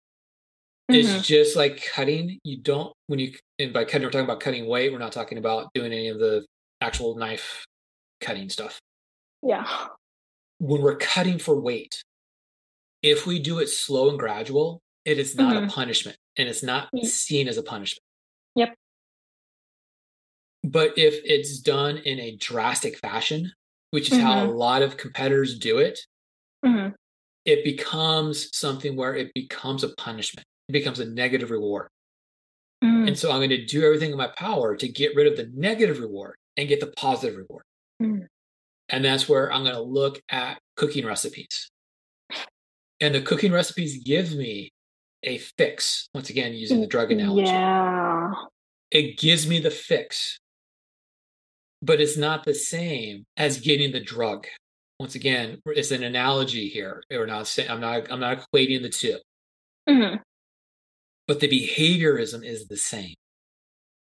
Mhm. 0.90 0.98
it's 1.18 1.26
just 1.26 1.56
like 1.56 1.84
cutting 1.94 2.38
you 2.44 2.58
don't 2.58 2.92
when 3.06 3.18
you 3.18 3.32
and 3.58 3.72
by 3.72 3.84
cutting 3.84 4.02
we're 4.02 4.10
talking 4.10 4.24
about 4.24 4.40
cutting 4.40 4.66
weight 4.66 4.92
we're 4.92 4.98
not 4.98 5.12
talking 5.12 5.38
about 5.38 5.68
doing 5.74 5.92
any 5.92 6.08
of 6.08 6.18
the 6.18 6.44
actual 6.80 7.14
knife 7.16 7.64
cutting 8.20 8.48
stuff 8.48 8.80
Yeah. 9.42 9.88
when 10.58 10.82
we're 10.82 10.96
cutting 10.98 11.38
for 11.38 11.58
weight, 11.58 12.02
if 13.02 13.26
we 13.26 13.38
do 13.38 13.60
it 13.60 13.68
slow 13.68 14.10
and 14.10 14.18
gradual, 14.18 14.82
it 15.06 15.18
is 15.18 15.34
not 15.34 15.56
a 15.56 15.60
Mhm. 15.60 15.70
punishment 15.70 16.18
and 16.36 16.48
it's 16.50 16.62
not 16.62 16.90
Mm. 16.94 17.06
seen 17.06 17.48
as 17.48 17.56
a 17.56 17.62
punishment. 17.62 18.02
Yep. 18.56 18.74
But 20.62 20.98
if 20.98 21.14
it's 21.24 21.58
done 21.60 21.96
in 21.98 22.20
a 22.20 22.36
drastic 22.36 22.98
fashion, 22.98 23.54
which 23.90 24.12
is 24.12 24.18
how 24.18 24.44
a 24.44 24.48
Mhm. 24.48 24.56
lot 24.58 24.82
of 24.82 24.98
competitors 24.98 25.58
do 25.58 25.78
it, 25.78 25.98
Mhm. 26.62 26.94
it 27.46 27.64
becomes 27.64 28.54
something 28.54 28.96
where 28.96 29.16
it 29.16 29.32
becomes 29.32 29.82
a 29.82 29.88
punishment. 29.96 30.46
It 30.70 30.72
becomes 30.72 31.00
a 31.00 31.04
negative 31.04 31.50
reward. 31.50 31.88
Mm. 32.84 33.08
And 33.08 33.18
so 33.18 33.32
I'm 33.32 33.38
going 33.38 33.50
to 33.50 33.66
do 33.66 33.84
everything 33.84 34.12
in 34.12 34.16
my 34.16 34.28
power 34.28 34.76
to 34.76 34.86
get 34.86 35.16
rid 35.16 35.26
of 35.26 35.36
the 35.36 35.50
negative 35.52 35.98
reward 35.98 36.36
and 36.56 36.68
get 36.68 36.78
the 36.78 36.86
positive 36.86 37.36
reward. 37.36 37.64
Mm. 38.00 38.28
And 38.88 39.04
that's 39.04 39.28
where 39.28 39.52
I'm 39.52 39.64
going 39.64 39.74
to 39.74 39.82
look 39.82 40.20
at 40.28 40.60
cooking 40.76 41.04
recipes. 41.04 41.70
And 43.00 43.12
the 43.12 43.20
cooking 43.20 43.50
recipes 43.50 44.00
give 44.04 44.32
me 44.32 44.70
a 45.24 45.38
fix. 45.38 46.08
Once 46.14 46.30
again, 46.30 46.52
using 46.54 46.80
the 46.80 46.86
drug 46.86 47.10
analogy, 47.10 47.48
Yeah. 47.48 48.32
it 48.92 49.18
gives 49.18 49.48
me 49.48 49.58
the 49.58 49.72
fix, 49.72 50.38
but 51.82 52.00
it's 52.00 52.16
not 52.16 52.44
the 52.44 52.54
same 52.54 53.24
as 53.36 53.58
getting 53.60 53.90
the 53.90 54.00
drug. 54.00 54.46
Once 55.00 55.16
again, 55.16 55.60
it's 55.66 55.90
an 55.90 56.04
analogy 56.04 56.68
here. 56.68 57.02
We're 57.10 57.26
not 57.26 57.48
saying 57.48 57.68
I'm 57.70 57.80
not 57.80 58.08
I'm 58.08 58.20
not 58.20 58.38
equating 58.38 58.82
the 58.82 58.88
two, 58.88 59.18
hmm 59.88 60.14
but 61.30 61.38
the 61.38 61.46
behaviorism 61.46 62.44
is 62.44 62.66
the 62.66 62.76
same. 62.76 63.14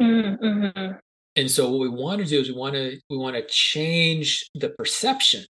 Mm-hmm. 0.02 0.94
And 1.36 1.52
so 1.52 1.70
what 1.70 1.80
we 1.80 1.88
want 1.88 2.20
to 2.20 2.26
do 2.26 2.40
is 2.40 2.50
we 2.50 2.56
want 2.56 2.74
to 2.74 3.00
we 3.12 3.18
want 3.18 3.36
to 3.36 3.46
change 3.48 4.50
the 4.56 4.70
perception. 4.70 5.46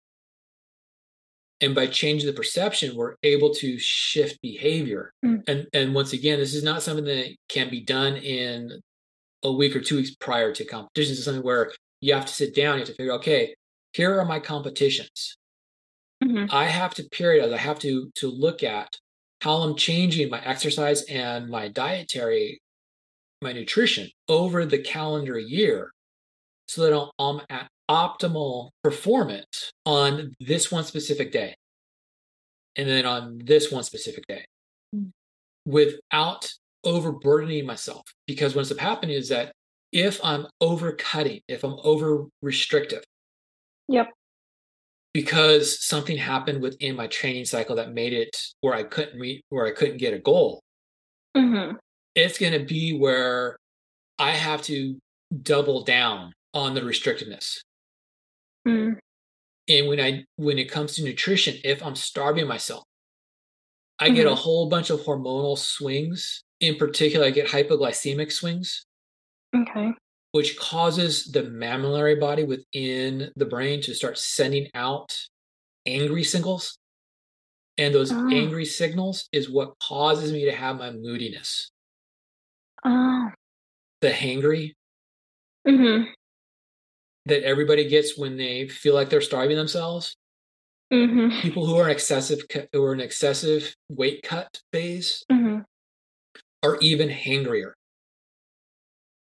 And 1.62 1.76
by 1.76 1.86
changing 1.86 2.26
the 2.26 2.34
perception, 2.34 2.96
we're 2.96 3.18
able 3.22 3.54
to 3.54 3.78
shift 3.78 4.42
behavior. 4.42 5.14
Mm. 5.24 5.44
And 5.48 5.68
and 5.72 5.94
once 5.94 6.12
again, 6.12 6.40
this 6.40 6.56
is 6.56 6.64
not 6.64 6.82
something 6.82 7.06
that 7.06 7.36
can 7.50 7.70
be 7.70 7.82
done 7.82 8.18
in 8.18 8.72
a 9.44 9.52
week 9.52 9.76
or 9.76 9.80
two 9.80 9.98
weeks 9.98 10.16
prior 10.16 10.52
to 10.52 10.66
competitions. 10.66 11.20
It's 11.20 11.26
something 11.26 11.44
where 11.44 11.72
you 12.02 12.16
have 12.16 12.26
to 12.26 12.34
sit 12.34 12.56
down, 12.56 12.78
you 12.78 12.80
have 12.80 12.88
to 12.88 12.96
figure, 12.96 13.14
okay, 13.14 13.54
here 13.94 14.20
are 14.20 14.26
my 14.26 14.40
competitions. 14.40 15.38
hmm 16.24 16.46
I 16.50 16.66
have 16.66 16.96
to 16.96 17.04
periodize, 17.04 17.54
I 17.54 17.58
have 17.58 17.78
to 17.82 18.10
to 18.16 18.28
look 18.28 18.64
at 18.64 18.98
how 19.42 19.58
I'm 19.58 19.76
changing 19.76 20.30
my 20.30 20.44
exercise 20.44 21.04
and 21.04 21.50
my 21.50 21.68
dietary, 21.70 22.62
my 23.42 23.54
nutrition 23.54 24.10
over 24.28 24.66
the 24.66 24.80
calendar 24.80 25.40
year 25.40 25.92
so 26.68 26.82
that 26.84 27.12
I'm 27.20 27.42
at 27.50 27.68
optimal 27.90 28.70
performance 28.84 29.72
on 29.86 30.34
this 30.40 30.72
one 30.72 30.84
specific 30.84 31.32
day 31.32 31.56
and 32.76 32.88
then 32.88 33.06
on 33.06 33.40
this 33.44 33.72
one 33.72 33.84
specific 33.84 34.24
day 34.28 34.46
mm. 34.96 35.10
without 35.66 36.52
overburdening 36.84 37.66
myself. 37.66 38.04
Because 38.28 38.56
what's 38.56 38.72
up 38.72 38.78
happening 38.78 39.16
is 39.16 39.30
that 39.30 39.54
if 39.92 40.20
I'm 40.24 40.46
overcutting, 40.62 41.42
if 41.48 41.64
I'm 41.64 41.78
over 41.84 42.26
restrictive, 42.42 43.04
yep, 43.88 44.10
because 45.14 45.84
something 45.84 46.18
happened 46.18 46.62
within 46.62 46.96
my 46.96 47.08
training 47.08 47.46
cycle 47.46 47.76
that 47.76 47.94
made 47.94 48.14
it 48.14 48.36
where 48.62 48.74
I 48.74 48.84
couldn't 48.84 49.20
meet, 49.20 49.44
where 49.50 49.66
I 49.66 49.72
couldn't 49.72 49.98
get 49.98 50.14
a 50.14 50.20
goal, 50.20 50.62
mm-hmm. 51.36 51.76
it's 52.16 52.38
going 52.38 52.54
to 52.54 52.66
be 52.66 52.98
where 52.98 53.58
I 54.18 54.32
have 54.32 54.62
to 54.64 55.00
double 55.42 55.84
down 55.84 56.34
on 56.54 56.74
the 56.74 56.82
restrictiveness. 56.82 57.60
Mm. 58.68 58.98
And 59.68 59.88
when 59.88 60.00
I 60.00 60.26
when 60.36 60.58
it 60.58 60.72
comes 60.72 60.96
to 60.96 61.04
nutrition, 61.04 61.58
if 61.64 61.84
I'm 61.84 61.96
starving 61.96 62.48
myself, 62.48 62.84
I 64.00 64.08
mm-hmm. 64.08 64.16
get 64.16 64.26
a 64.26 64.30
mm-hmm. 64.30 64.40
whole 64.40 64.70
bunch 64.70 64.90
of 64.90 65.02
hormonal 65.02 65.58
swings. 65.58 66.44
In 66.60 66.76
particular, 66.76 67.28
I 67.28 67.32
get 67.32 67.48
hypoglycemic 67.48 68.32
swings. 68.32 68.86
Okay. 69.56 69.92
Which 70.32 70.58
causes 70.60 71.26
the 71.26 71.44
mammillary 71.44 72.20
body 72.20 72.44
within 72.44 73.32
the 73.36 73.46
brain 73.46 73.82
to 73.82 73.96
start 73.96 74.18
sending 74.18 74.68
out 74.76 75.18
angry 75.86 76.24
signals. 76.24 76.78
And 77.78 77.96
those 77.96 78.12
oh. 78.12 78.30
angry 78.30 78.66
signals 78.66 79.28
is 79.32 79.50
what 79.50 79.74
causes 79.80 80.32
me 80.32 80.46
to 80.46 80.52
have 80.52 80.78
my 80.78 80.92
moodiness. 80.92 81.72
Oh. 82.86 83.30
The 84.02 84.12
hangry. 84.12 84.74
Mm-hmm 85.68 86.12
that 87.30 87.44
everybody 87.44 87.88
gets 87.88 88.18
when 88.18 88.38
they 88.38 88.68
feel 88.68 88.94
like 88.94 89.10
they're 89.10 89.22
starving 89.22 89.56
themselves. 89.56 90.16
Mm-hmm. 90.92 91.40
People 91.42 91.66
who 91.66 91.78
are 91.78 91.86
in 91.86 91.92
excessive 91.92 92.42
who 92.74 92.84
are 92.84 92.94
in 92.94 93.00
excessive 93.00 93.76
weight 93.90 94.24
cut 94.24 94.60
phase 94.74 95.24
mm-hmm. 95.32 95.60
are 96.64 96.78
even 96.82 97.10
hangrier 97.10 97.76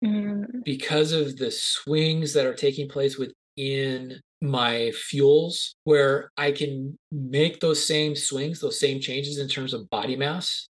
mm-hmm. 0.04 0.60
because 0.64 1.12
of 1.12 1.38
the 1.38 1.52
swings 1.52 2.34
that 2.34 2.46
are 2.46 2.54
taking 2.54 2.88
place 2.88 3.18
within 3.18 4.20
my 4.42 4.92
fuels, 4.92 5.76
where 5.84 6.32
I 6.38 6.52
can 6.52 6.98
make 7.12 7.60
those 7.60 7.86
same 7.86 8.16
swings, 8.16 8.60
those 8.60 8.80
same 8.80 9.00
changes 9.00 9.40
in 9.40 9.48
terms 9.48 9.74
of 9.74 9.90
body 9.90 10.16
mass 10.16 10.68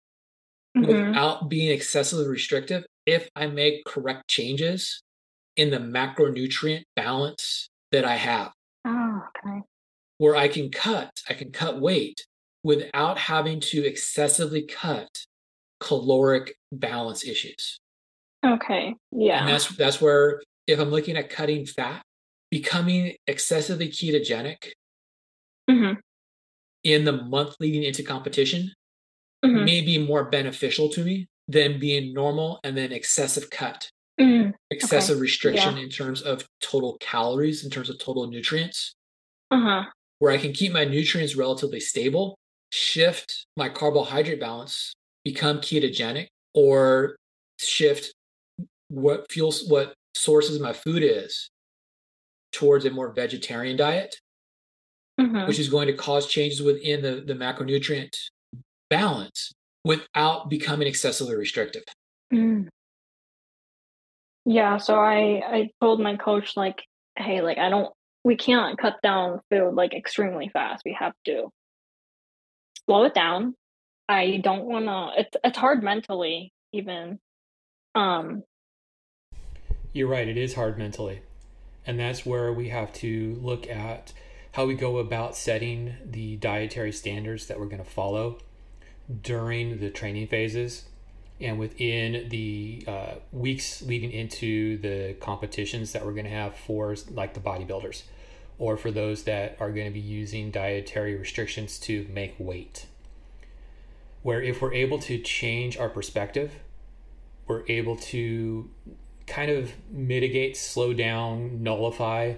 mm-hmm. 0.77 0.87
without 0.87 1.49
being 1.49 1.73
excessively 1.73 2.29
restrictive 2.29 2.85
if 3.07 3.29
I 3.35 3.47
make 3.47 3.85
correct 3.85 4.29
changes 4.29 5.03
in 5.57 5.71
the 5.71 5.79
macronutrient 5.79 6.85
balance 6.95 7.69
that 7.93 8.05
I 8.05 8.17
have. 8.17 8.53
Oh, 8.85 9.23
okay. 9.45 9.61
Where 10.19 10.37
I 10.37 10.49
can 10.49 10.71
cut, 10.71 11.11
I 11.29 11.35
can 11.35 11.51
cut 11.51 11.81
weight 11.81 12.27
without 12.63 13.19
having 13.19 13.61
to 13.61 13.85
excessively 13.87 14.63
cut 14.63 15.09
caloric 15.81 16.57
balance 16.73 17.25
issues. 17.25 17.79
Okay. 18.47 18.95
Yeah. 19.13 19.41
And 19.41 19.49
that's 19.49 19.69
that's 19.77 20.01
where 20.01 20.43
if 20.67 20.79
I'm 20.79 20.91
looking 20.91 21.17
at 21.17 21.31
cutting 21.31 21.67
fat, 21.67 22.03
becoming 22.51 23.15
excessively 23.27 23.89
ketogenic 23.89 24.73
mm-hmm. 25.69 25.99
in 26.85 27.05
the 27.05 27.13
month 27.13 27.57
leading 27.61 27.83
into 27.83 28.03
competition 28.03 28.73
mm-hmm. 29.45 29.65
may 29.65 29.81
be 29.81 29.99
more 29.99 30.25
beneficial 30.25 30.89
to 30.91 31.05
me 31.05 31.27
than 31.49 31.79
being 31.79 32.13
normal 32.13 32.61
and 32.65 32.77
then 32.77 32.93
excessive 32.93 33.51
cut 33.51 33.91
Mm, 34.19 34.55
excessive 34.71 35.17
okay. 35.17 35.23
restriction 35.23 35.77
yeah. 35.77 35.83
in 35.83 35.91
terms 35.91 36.23
of 36.23 36.47
total 36.63 36.97
calories, 37.01 37.65
in 37.65 37.71
terms 37.71 37.91
of 37.91 37.99
total 37.99 38.27
nutrients, 38.27 38.95
uh-huh. 39.51 39.85
where 40.21 40.33
I 40.33 40.39
can 40.39 40.55
keep 40.55 40.73
my 40.73 40.85
nutrients 40.85 41.37
relatively 41.37 41.81
stable, 41.81 42.39
shift 42.73 43.45
my 43.59 43.69
carbohydrate 43.69 44.41
balance, 44.41 44.95
become 45.23 45.59
ketogenic, 45.59 46.29
or 46.55 47.17
shift 47.59 48.15
what 48.89 49.31
fuels, 49.31 49.65
what 49.69 49.95
sources 50.15 50.61
my 50.61 50.73
food 50.73 51.03
is 51.03 51.51
towards 52.53 52.85
a 52.85 52.91
more 52.91 53.13
vegetarian 53.13 53.77
diet, 53.77 54.17
mm-hmm. 55.21 55.47
which 55.47 55.59
is 55.59 55.69
going 55.69 55.87
to 55.87 55.93
cause 55.93 56.27
changes 56.27 56.63
within 56.63 57.03
the, 57.03 57.23
the 57.27 57.35
macronutrient 57.35 58.15
balance 58.89 59.53
without 59.85 60.49
becoming 60.49 60.89
excessively 60.89 61.37
restrictive. 61.37 61.83
Mm. 62.33 62.69
Yeah, 64.45 64.77
so 64.79 64.97
I 64.97 65.43
I 65.45 65.71
told 65.81 66.01
my 66.01 66.17
coach 66.17 66.57
like, 66.57 66.83
hey, 67.17 67.41
like 67.41 67.59
I 67.59 67.69
don't 67.69 67.93
we 68.25 68.37
can't 68.37 68.79
cut 68.79 68.95
down 69.03 69.41
food 69.51 69.75
like 69.75 69.95
extremely 69.95 70.49
fast. 70.49 70.83
We 70.85 70.97
have 70.99 71.13
to 71.27 71.49
slow 72.87 73.05
it 73.05 73.15
down. 73.15 73.55
I 74.09 74.41
don't 74.43 74.65
want 74.65 74.87
to 74.87 75.21
it's 75.21 75.37
it's 75.43 75.59
hard 75.59 75.83
mentally 75.83 76.53
even 76.73 77.19
um 77.95 78.43
You're 79.97 80.09
right, 80.09 80.29
it 80.29 80.37
is 80.37 80.53
hard 80.53 80.77
mentally. 80.77 81.23
And 81.87 81.99
that's 81.99 82.27
where 82.27 82.53
we 82.53 82.69
have 82.69 82.93
to 82.95 83.39
look 83.41 83.67
at 83.67 84.13
how 84.53 84.67
we 84.67 84.75
go 84.75 84.99
about 84.99 85.35
setting 85.35 85.95
the 86.05 86.37
dietary 86.37 86.93
standards 86.93 87.47
that 87.47 87.59
we're 87.59 87.65
going 87.65 87.83
to 87.83 87.91
follow 87.91 88.37
during 89.23 89.81
the 89.81 89.89
training 89.89 90.27
phases 90.27 90.85
and 91.41 91.59
within 91.59 92.29
the 92.29 92.85
uh, 92.87 93.15
weeks 93.33 93.81
leading 93.81 94.13
into 94.13 94.77
the 94.83 95.15
competitions 95.15 95.93
that 95.93 96.05
we're 96.05 96.13
going 96.13 96.27
to 96.27 96.31
have 96.31 96.55
for 96.55 96.95
like 97.13 97.33
the 97.33 97.41
bodybuilders 97.41 98.03
or 98.59 98.77
for 98.77 98.91
those 98.91 99.23
that 99.23 99.57
are 99.61 99.73
going 99.73 99.87
to 99.87 99.95
be 99.95 99.99
using 99.99 100.51
dietary 100.51 101.15
restrictions 101.15 101.79
to 101.79 102.07
make 102.13 102.35
weight 102.39 102.85
where 104.23 104.43
if 104.43 104.61
we're 104.61 104.75
able 104.75 104.99
to 104.99 105.19
change 105.19 105.79
our 105.79 105.89
perspective 105.89 106.53
we're 107.47 107.65
able 107.69 107.97
to 107.97 108.69
kind 109.27 109.51
of 109.51 109.73
mitigate 109.91 110.57
slow 110.57 110.93
down 110.93 111.63
nullify 111.63 112.35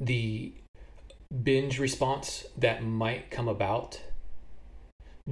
the 0.00 0.52
binge 1.42 1.78
response 1.78 2.46
that 2.56 2.82
might 2.82 3.30
come 3.30 3.48
about 3.48 4.00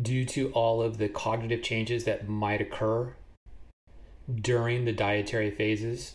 due 0.01 0.24
to 0.24 0.51
all 0.53 0.83
of 0.83 0.99
the 0.99 1.09
cognitive 1.09 1.62
changes 1.62 2.05
that 2.05 2.29
might 2.29 2.61
occur 2.61 3.14
during 4.33 4.85
the 4.85 4.93
dietary 4.93 5.51
phases 5.51 6.14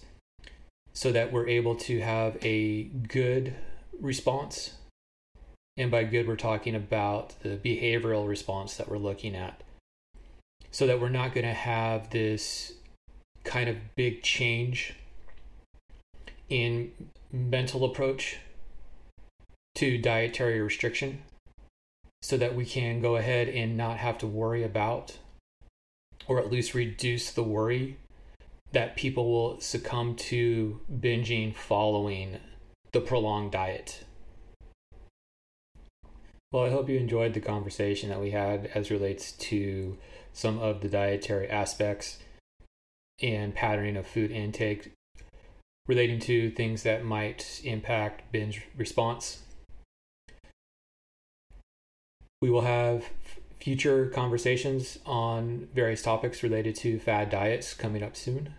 so 0.94 1.12
that 1.12 1.32
we're 1.32 1.48
able 1.48 1.76
to 1.76 2.00
have 2.00 2.38
a 2.44 2.84
good 2.84 3.56
response. 4.00 4.76
And 5.76 5.90
by 5.90 6.04
good, 6.04 6.28
we're 6.28 6.36
talking 6.36 6.76
about 6.76 7.42
the 7.42 7.58
behavioral 7.58 8.28
response 8.28 8.78
that 8.78 8.88
we're 8.88 8.98
looking 8.98 9.36
at. 9.36 9.64
So 10.70 10.86
that 10.86 11.02
we're 11.02 11.10
not 11.10 11.34
going 11.34 11.48
to 11.48 11.54
have 11.54 12.12
this 12.12 12.74
kind 13.44 13.70
of 13.70 13.96
big 13.96 14.24
change 14.24 14.96
in 16.50 16.92
mental 17.32 17.84
approach 17.84 18.38
to 19.76 19.98
dietary 19.98 20.62
restriction 20.62 21.24
so 22.22 22.38
that 22.38 22.56
we 22.56 22.66
can 22.66 23.02
go 23.02 23.16
ahead 23.16 23.50
and 23.50 23.76
not 23.76 23.98
have 23.98 24.18
to 24.18 24.28
worry 24.28 24.64
about, 24.64 25.18
or 26.28 26.40
at 26.40 26.52
least 26.52 26.74
reduce 26.74 27.32
the 27.32 27.44
worry 27.44 27.98
that 28.72 28.96
people 28.96 29.30
will 29.32 29.60
succumb 29.60 30.16
to 30.16 30.80
binging 30.92 31.56
following 31.56 32.40
the 32.92 33.02
prolonged 33.02 33.52
diet. 33.52 34.06
Well, 36.52 36.66
I 36.66 36.70
hope 36.70 36.88
you 36.88 36.98
enjoyed 36.98 37.34
the 37.34 37.40
conversation 37.40 38.10
that 38.10 38.22
we 38.22 38.32
had 38.32 38.70
as 38.76 38.92
relates 38.92 39.32
to 39.34 39.98
some 40.34 40.60
of 40.60 40.82
the 40.82 40.88
dietary 40.88 41.50
aspects 41.50 42.20
and 43.22 43.54
patterning 43.54 43.98
of 43.98 44.08
food 44.08 44.32
intake 44.32 44.92
relating 45.88 46.20
to 46.20 46.50
things 46.52 46.84
that 46.84 47.04
might 47.04 47.62
impact 47.64 48.32
binge 48.32 48.64
response. 48.78 49.44
We 52.42 52.50
will 52.50 52.62
have 52.62 53.10
future 53.60 54.08
conversations 54.08 55.00
on 55.06 55.70
various 55.74 56.02
topics 56.02 56.44
related 56.44 56.76
to 56.76 57.00
fad 57.00 57.30
diets 57.30 57.74
coming 57.74 58.04
up 58.04 58.16
soon. 58.16 58.56